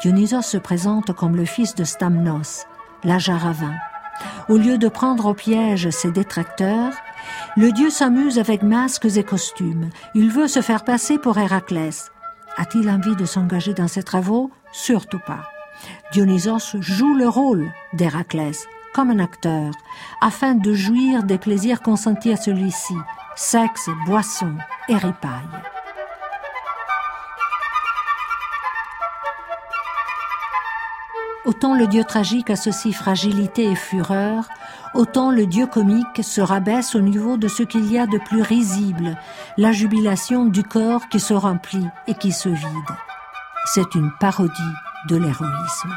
Dionysos 0.02 0.42
se 0.42 0.56
présente 0.56 1.12
comme 1.12 1.36
le 1.36 1.44
fils 1.44 1.76
de 1.76 1.84
Stamnos, 1.84 2.66
l'âge 3.04 3.30
ravin. 3.30 3.74
Au 4.48 4.56
lieu 4.56 4.78
de 4.78 4.88
prendre 4.88 5.26
au 5.26 5.34
piège 5.34 5.90
ses 5.90 6.10
détracteurs, 6.10 6.92
le 7.56 7.70
dieu 7.70 7.88
s'amuse 7.88 8.40
avec 8.40 8.62
masques 8.62 9.16
et 9.16 9.22
costumes. 9.22 9.90
Il 10.14 10.30
veut 10.30 10.48
se 10.48 10.60
faire 10.60 10.82
passer 10.82 11.18
pour 11.18 11.38
Héraclès. 11.38 12.10
A-t-il 12.56 12.90
envie 12.90 13.16
de 13.16 13.24
s'engager 13.24 13.74
dans 13.74 13.88
ses 13.88 14.02
travaux? 14.02 14.50
Surtout 14.72 15.20
pas. 15.24 15.48
Dionysos 16.12 16.76
joue 16.80 17.14
le 17.14 17.28
rôle 17.28 17.72
d'Héraclès 17.92 18.66
comme 18.94 19.10
un 19.10 19.18
acteur, 19.18 19.72
afin 20.20 20.54
de 20.54 20.72
jouir 20.72 21.24
des 21.24 21.38
plaisirs 21.38 21.82
consentis 21.82 22.32
à 22.32 22.36
celui-ci, 22.36 22.94
sexe, 23.34 23.90
boisson 24.06 24.54
et 24.88 24.96
ripaille. 24.96 25.62
Autant 31.44 31.74
le 31.74 31.86
dieu 31.86 32.04
tragique 32.04 32.48
associe 32.48 32.94
fragilité 32.94 33.64
et 33.64 33.74
fureur, 33.74 34.48
autant 34.94 35.30
le 35.30 35.44
dieu 35.44 35.66
comique 35.66 36.22
se 36.24 36.40
rabaisse 36.40 36.94
au 36.94 37.00
niveau 37.00 37.36
de 37.36 37.48
ce 37.48 37.62
qu'il 37.62 37.92
y 37.92 37.98
a 37.98 38.06
de 38.06 38.16
plus 38.16 38.40
risible, 38.40 39.18
la 39.58 39.72
jubilation 39.72 40.46
du 40.46 40.62
corps 40.62 41.06
qui 41.10 41.20
se 41.20 41.34
remplit 41.34 41.86
et 42.06 42.14
qui 42.14 42.32
se 42.32 42.48
vide. 42.48 42.96
C'est 43.66 43.94
une 43.94 44.10
parodie 44.18 44.52
de 45.08 45.16
l'héroïsme. 45.16 45.94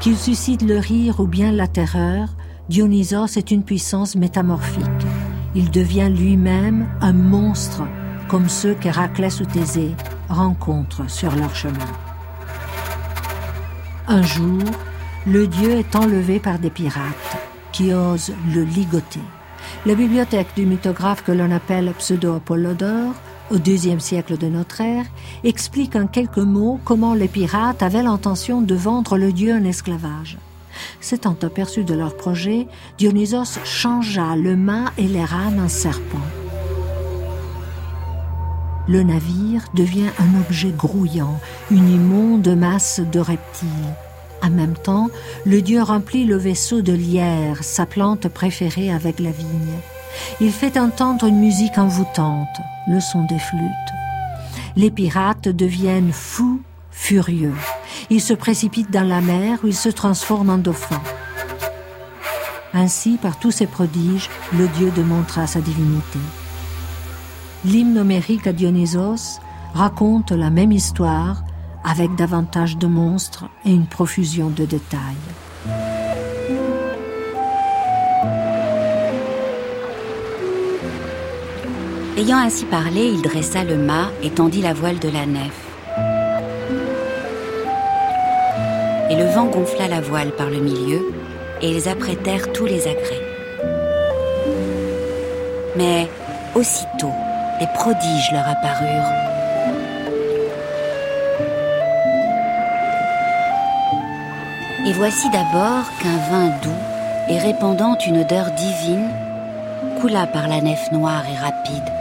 Qu'il 0.00 0.16
suscite 0.16 0.62
le 0.62 0.78
rire 0.78 1.18
ou 1.18 1.26
bien 1.26 1.50
la 1.50 1.66
terreur, 1.66 2.28
Dionysos 2.68 3.36
est 3.36 3.50
une 3.50 3.64
puissance 3.64 4.14
métamorphique. 4.14 4.84
Il 5.56 5.70
devient 5.70 6.08
lui-même 6.08 6.88
un 7.00 7.12
monstre 7.12 7.82
comme 8.28 8.48
ceux 8.48 8.74
qu'Héraclès 8.74 9.40
ou 9.40 9.44
Thésée 9.44 9.94
rencontrent 10.28 11.10
sur 11.10 11.34
leur 11.34 11.54
chemin. 11.54 11.86
Un 14.06 14.22
jour, 14.22 14.62
le 15.26 15.46
dieu 15.48 15.72
est 15.72 15.96
enlevé 15.96 16.38
par 16.38 16.58
des 16.58 16.70
pirates 16.70 17.36
qui 17.72 17.92
osent 17.92 18.32
le 18.54 18.62
ligoter. 18.62 19.20
La 19.84 19.94
bibliothèque 19.94 20.54
du 20.56 20.64
mythographe 20.64 21.24
que 21.24 21.32
l'on 21.32 21.50
appelle 21.50 21.92
Pseudo-Apollodore, 21.98 23.14
au 23.50 23.56
IIe 23.56 24.00
siècle 24.00 24.36
de 24.36 24.46
notre 24.46 24.80
ère, 24.80 25.06
explique 25.44 25.96
en 25.96 26.06
quelques 26.06 26.38
mots 26.38 26.80
comment 26.84 27.14
les 27.14 27.28
pirates 27.28 27.82
avaient 27.82 28.02
l'intention 28.02 28.60
de 28.60 28.74
vendre 28.74 29.16
le 29.16 29.32
dieu 29.32 29.54
en 29.54 29.64
esclavage. 29.64 30.38
S'étant 31.00 31.36
aperçu 31.42 31.84
de 31.84 31.94
leur 31.94 32.16
projet, 32.16 32.66
Dionysos 32.98 33.58
changea 33.64 34.36
le 34.36 34.56
mât 34.56 34.92
et 34.96 35.08
les 35.08 35.24
rames 35.24 35.60
en 35.64 35.68
serpents 35.68 36.18
le 38.88 39.02
navire 39.02 39.64
devient 39.74 40.10
un 40.18 40.40
objet 40.40 40.70
grouillant, 40.70 41.38
une 41.70 41.88
immonde 41.88 42.48
masse 42.48 43.00
de 43.00 43.20
reptiles. 43.20 43.68
En 44.42 44.50
même 44.50 44.76
temps, 44.76 45.08
le 45.44 45.60
dieu 45.60 45.82
remplit 45.82 46.24
le 46.24 46.36
vaisseau 46.36 46.80
de 46.80 46.92
lierre, 46.92 47.62
sa 47.62 47.86
plante 47.86 48.28
préférée 48.28 48.90
avec 48.90 49.20
la 49.20 49.30
vigne. 49.30 49.78
Il 50.40 50.52
fait 50.52 50.78
entendre 50.78 51.26
une 51.26 51.38
musique 51.38 51.78
envoûtante, 51.78 52.60
le 52.86 53.00
son 53.00 53.24
des 53.24 53.38
flûtes. 53.38 53.62
Les 54.76 54.90
pirates 54.90 55.48
deviennent 55.48 56.12
fous, 56.12 56.60
furieux. 56.90 57.54
Ils 58.10 58.20
se 58.20 58.34
précipitent 58.34 58.92
dans 58.92 59.06
la 59.06 59.20
mer 59.20 59.58
où 59.62 59.66
ils 59.68 59.74
se 59.74 59.88
transforment 59.88 60.50
en 60.50 60.58
dauphins. 60.58 61.02
Ainsi, 62.74 63.18
par 63.20 63.38
tous 63.38 63.50
ces 63.50 63.66
prodiges, 63.66 64.28
le 64.52 64.68
dieu 64.68 64.90
démontra 64.90 65.46
sa 65.46 65.60
divinité 65.60 66.18
l'hymne 67.64 67.98
homérique 67.98 68.46
à 68.46 68.52
Dionysos 68.52 69.40
raconte 69.74 70.32
la 70.32 70.50
même 70.50 70.72
histoire 70.72 71.42
avec 71.84 72.14
davantage 72.14 72.76
de 72.76 72.86
monstres 72.86 73.46
et 73.64 73.72
une 73.72 73.86
profusion 73.86 74.50
de 74.50 74.64
détails. 74.64 75.16
Ayant 82.18 82.38
ainsi 82.38 82.64
parlé, 82.64 83.06
il 83.06 83.22
dressa 83.22 83.62
le 83.62 83.76
mât 83.76 84.10
et 84.24 84.30
tendit 84.30 84.60
la 84.60 84.72
voile 84.72 84.98
de 84.98 85.08
la 85.08 85.24
nef. 85.24 85.54
Et 89.08 89.14
le 89.14 89.26
vent 89.26 89.44
gonfla 89.44 89.86
la 89.86 90.00
voile 90.00 90.32
par 90.32 90.50
le 90.50 90.58
milieu, 90.58 91.12
et 91.62 91.70
ils 91.70 91.88
apprêtèrent 91.88 92.52
tous 92.52 92.66
les 92.66 92.88
agrès. 92.88 93.22
Mais 95.76 96.08
aussitôt, 96.56 97.12
des 97.60 97.68
prodiges 97.74 98.32
leur 98.32 98.48
apparurent. 98.48 99.12
Et 104.84 104.92
voici 104.92 105.30
d'abord 105.30 105.84
qu'un 106.02 106.18
vin 106.32 106.48
doux 106.64 107.30
et 107.30 107.38
répandant 107.38 107.96
une 108.04 108.22
odeur 108.22 108.50
divine 108.50 109.08
coula 110.00 110.26
par 110.26 110.48
la 110.48 110.60
nef 110.60 110.90
noire 110.90 111.22
et 111.32 111.36
rapide, 111.36 111.92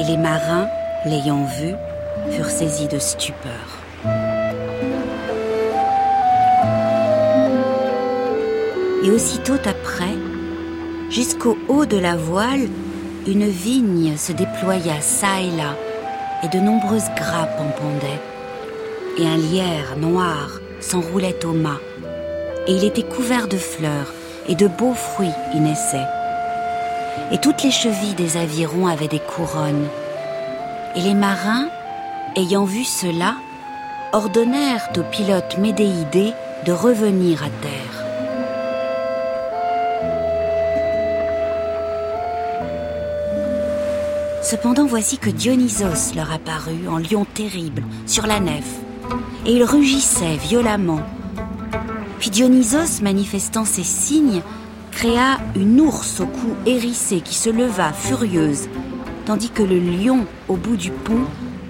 et 0.00 0.04
les 0.04 0.16
marins, 0.16 0.66
l'ayant 1.04 1.44
vu, 1.44 1.74
furent 2.30 2.48
saisis 2.48 2.88
de 2.88 2.98
stupeur. 2.98 3.50
Et 9.04 9.10
aussitôt 9.10 9.60
après, 9.66 10.16
jusqu'au 11.10 11.58
haut 11.68 11.84
de 11.84 11.98
la 11.98 12.16
voile, 12.16 12.68
une 13.26 13.46
vigne 13.46 14.16
se 14.16 14.32
déploya 14.32 15.00
çà 15.00 15.40
et 15.42 15.54
là, 15.56 15.76
et 16.42 16.48
de 16.48 16.62
nombreuses 16.62 17.10
grappes 17.14 17.60
en 17.60 17.70
pendaient, 17.78 18.22
et 19.18 19.26
un 19.26 19.36
lierre 19.36 19.98
noir 19.98 20.60
s'enroulait 20.80 21.44
au 21.44 21.52
mât, 21.52 21.80
et 22.66 22.72
il 22.72 22.84
était 22.84 23.02
couvert 23.02 23.48
de 23.48 23.58
fleurs, 23.58 24.14
et 24.48 24.54
de 24.54 24.66
beaux 24.66 24.94
fruits 24.94 25.28
y 25.54 25.60
naissaient. 25.60 26.19
Et 27.32 27.38
toutes 27.38 27.62
les 27.62 27.70
chevilles 27.70 28.14
des 28.14 28.36
avirons 28.36 28.86
avaient 28.86 29.08
des 29.08 29.20
couronnes. 29.20 29.88
Et 30.96 31.00
les 31.00 31.14
marins, 31.14 31.68
ayant 32.36 32.64
vu 32.64 32.84
cela, 32.84 33.36
ordonnèrent 34.12 34.88
aux 34.96 35.02
pilotes 35.02 35.58
médéidés 35.58 36.32
de 36.66 36.72
revenir 36.72 37.42
à 37.44 37.50
terre. 37.62 38.00
Cependant 44.42 44.86
voici 44.86 45.18
que 45.18 45.30
Dionysos 45.30 46.14
leur 46.16 46.32
apparut 46.32 46.88
en 46.88 46.98
lion 46.98 47.24
terrible 47.24 47.84
sur 48.06 48.26
la 48.26 48.40
nef, 48.40 48.66
et 49.46 49.52
il 49.52 49.62
rugissait 49.62 50.36
violemment. 50.36 51.02
Puis 52.18 52.30
Dionysos, 52.30 53.00
manifestant 53.00 53.64
ses 53.64 53.84
signes, 53.84 54.42
créa 55.00 55.38
une 55.56 55.80
ours 55.80 56.20
au 56.20 56.26
cou 56.26 56.54
hérissé 56.66 57.22
qui 57.22 57.34
se 57.34 57.48
leva 57.48 57.90
furieuse, 57.90 58.68
tandis 59.24 59.48
que 59.48 59.62
le 59.62 59.78
lion 59.78 60.26
au 60.46 60.56
bout 60.56 60.76
du 60.76 60.90
pont 60.90 61.24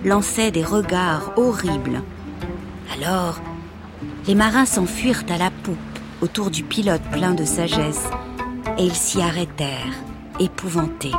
lançait 0.05 0.51
des 0.51 0.65
regards 0.65 1.33
horribles. 1.37 2.03
Alors, 2.93 3.41
les 4.27 4.35
marins 4.35 4.65
s'enfuirent 4.65 5.23
à 5.29 5.39
la 5.39 5.53
poupe 5.53 5.77
autour 6.21 6.51
du 6.51 6.65
pilote 6.65 7.03
plein 7.13 7.33
de 7.33 7.45
sagesse, 7.45 8.11
et 8.79 8.83
ils 8.83 8.97
s'y 8.97 9.23
arrêtèrent, 9.23 9.95
épouvantés. 10.41 11.15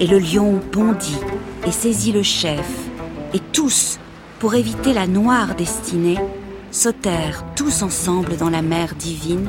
Et 0.00 0.08
le 0.08 0.18
lion 0.18 0.60
bondit 0.72 1.20
et 1.64 1.70
saisit 1.70 2.10
le 2.10 2.24
chef, 2.24 2.68
et 3.34 3.40
tous, 3.52 4.00
pour 4.40 4.56
éviter 4.56 4.92
la 4.92 5.06
noire 5.06 5.54
destinée, 5.54 6.18
sautèrent 6.70 7.44
tous 7.56 7.82
ensemble 7.82 8.36
dans 8.36 8.50
la 8.50 8.62
mer 8.62 8.94
divine 8.94 9.48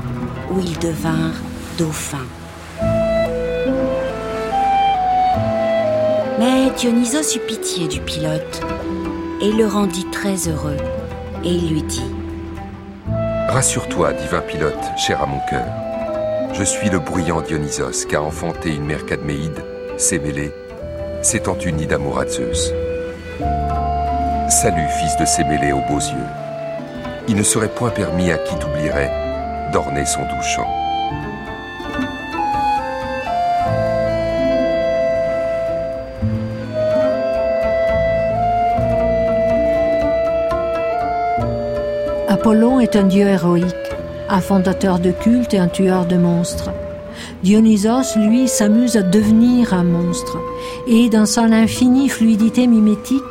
où 0.52 0.60
ils 0.60 0.80
devinrent 0.80 1.42
dauphins. 1.78 2.28
Mais 6.40 6.70
Dionysos 6.78 7.36
eut 7.36 7.46
pitié 7.48 7.88
du 7.88 8.00
pilote 8.00 8.62
et 9.42 9.52
le 9.52 9.68
rendit 9.68 10.10
très 10.12 10.48
heureux, 10.48 10.78
et 11.44 11.52
il 11.52 11.70
lui 11.70 11.84
dit 11.84 12.12
Rassure-toi, 13.50 14.14
divin 14.14 14.42
pilote, 14.42 14.74
cher 14.98 15.22
à 15.22 15.26
mon 15.26 15.40
cœur. 15.50 15.66
Je 16.54 16.64
suis 16.64 16.90
le 16.90 17.00
bruyant 17.00 17.42
Dionysos 17.42 18.06
qu'a 18.08 18.22
enfanté 18.22 18.70
une 18.70 18.86
mère 18.86 19.06
Cadméide, 19.06 19.64
Sémélé, 19.98 20.52
s'étant 21.22 21.58
unie 21.60 21.88
d'amour 21.88 22.20
à 22.20 22.28
Zeus. 22.28 22.72
Salut, 24.50 24.88
fils 25.00 25.18
de 25.20 25.26
Sémélé 25.26 25.72
aux 25.72 25.82
beaux 25.88 26.00
yeux. 26.00 26.49
Il 27.30 27.36
ne 27.36 27.44
serait 27.44 27.70
point 27.70 27.92
permis 27.92 28.32
à 28.32 28.40
qui 28.40 28.56
t'oublierait 28.56 29.12
d'orner 29.72 30.04
son 30.04 30.22
doux 30.22 30.42
chant. 30.42 30.68
Apollon 42.28 42.80
est 42.80 42.96
un 42.96 43.04
dieu 43.04 43.28
héroïque, 43.28 43.66
un 44.28 44.42
fondateur 44.42 44.98
de 44.98 45.12
culte 45.12 45.54
et 45.54 45.60
un 45.60 45.68
tueur 45.68 46.08
de 46.08 46.18
monstres. 46.18 46.72
Dionysos, 47.44 48.16
lui, 48.16 48.48
s'amuse 48.48 48.98
à 48.98 49.04
devenir 49.04 49.76
un 49.76 49.84
monstre, 49.84 50.40
et 50.88 51.10
dans 51.10 51.28
son 51.28 51.52
infinie 51.52 52.10
fluidité 52.10 52.66
mimétique, 52.66 53.22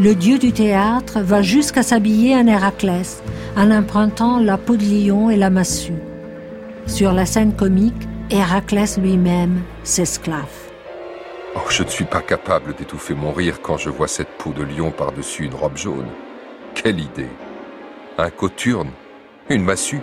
le 0.00 0.14
dieu 0.14 0.38
du 0.38 0.52
théâtre 0.52 1.20
va 1.20 1.42
jusqu'à 1.42 1.82
s'habiller 1.82 2.34
en 2.34 2.46
Héraclès, 2.46 3.22
en 3.54 3.70
empruntant 3.70 4.40
la 4.40 4.56
peau 4.56 4.76
de 4.76 4.84
lion 4.84 5.28
et 5.28 5.36
la 5.36 5.50
massue. 5.50 5.92
Sur 6.86 7.12
la 7.12 7.26
scène 7.26 7.54
comique, 7.54 8.08
Héraclès 8.30 8.96
lui-même 8.96 9.60
s'esclave. 9.84 10.48
Oh, 11.54 11.60
je 11.68 11.82
ne 11.82 11.88
suis 11.88 12.06
pas 12.06 12.22
capable 12.22 12.74
d'étouffer 12.74 13.14
mon 13.14 13.30
rire 13.32 13.60
quand 13.60 13.76
je 13.76 13.90
vois 13.90 14.08
cette 14.08 14.30
peau 14.38 14.52
de 14.52 14.62
lion 14.62 14.90
par-dessus 14.90 15.44
une 15.44 15.54
robe 15.54 15.76
jaune. 15.76 16.08
Quelle 16.74 17.00
idée 17.00 17.28
un 18.16 18.30
coturne, 18.30 18.90
une 19.48 19.64
massue. 19.64 20.02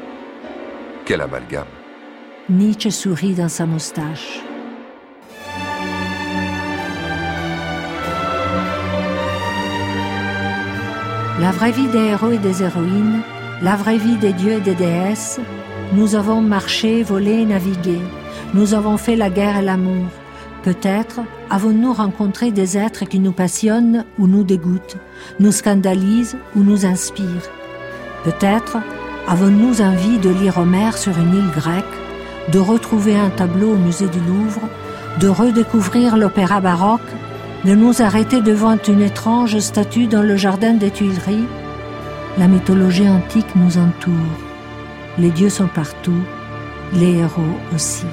Quel 1.06 1.22
amalgame. 1.22 1.68
Nietzsche 2.50 2.90
sourit 2.90 3.36
dans 3.36 3.50
sa 3.50 3.68
moustache. 3.68 4.42
La 11.40 11.52
vraie 11.52 11.72
vie 11.72 11.88
des 11.88 12.00
héros 12.00 12.32
et 12.32 12.40
des 12.40 12.64
héroïnes, 12.64 13.22
la 13.62 13.76
vraie 13.76 14.00
vie 14.00 14.18
des 14.18 14.34
dieux 14.34 14.54
et 14.54 14.60
des 14.60 14.74
déesses, 14.74 15.40
nous 15.94 16.16
avons 16.16 16.42
marché, 16.42 17.04
volé, 17.04 17.46
navigué, 17.46 18.00
nous 18.56 18.74
avons 18.74 18.98
fait 18.98 19.16
la 19.16 19.30
guerre 19.30 19.58
et 19.58 19.62
l'amour. 19.62 20.08
Peut-être 20.64 21.20
avons-nous 21.52 21.94
rencontré 21.94 22.50
des 22.50 22.76
êtres 22.76 23.06
qui 23.06 23.20
nous 23.20 23.34
passionnent 23.34 24.04
ou 24.18 24.26
nous 24.26 24.44
dégoûtent, 24.44 24.98
nous 25.40 25.52
scandalisent 25.52 26.38
ou 26.56 26.64
nous 26.64 26.88
inspirent. 26.88 27.52
Peut-être 28.24 28.78
avons-nous 29.28 29.82
envie 29.82 30.18
de 30.18 30.30
lire 30.30 30.58
Homère 30.58 30.98
sur 30.98 31.16
une 31.20 31.36
île 31.36 31.52
grecque, 31.56 31.86
de 32.52 32.58
retrouver 32.58 33.16
un 33.16 33.30
tableau 33.30 33.74
au 33.74 33.78
musée 33.78 34.08
du 34.08 34.20
Louvre, 34.22 34.68
de 35.20 35.28
redécouvrir 35.28 36.18
l'opéra 36.18 36.62
baroque, 36.62 37.02
de 37.68 37.76
nous 37.76 38.02
arrêter 38.02 38.40
devant 38.40 38.78
une 38.88 39.02
étrange 39.02 39.60
statue 39.60 40.08
dans 40.08 40.22
le 40.22 40.38
jardin 40.38 40.74
des 40.74 40.90
Tuileries. 40.90 41.48
La 42.38 42.48
mythologie 42.48 43.10
antique 43.10 43.56
nous 43.58 43.78
entoure. 43.78 44.14
Les 45.18 45.32
dieux 45.32 45.50
sont 45.50 45.68
partout, 45.68 46.24
les 46.94 47.18
héros 47.18 47.58
aussi. 47.76 48.06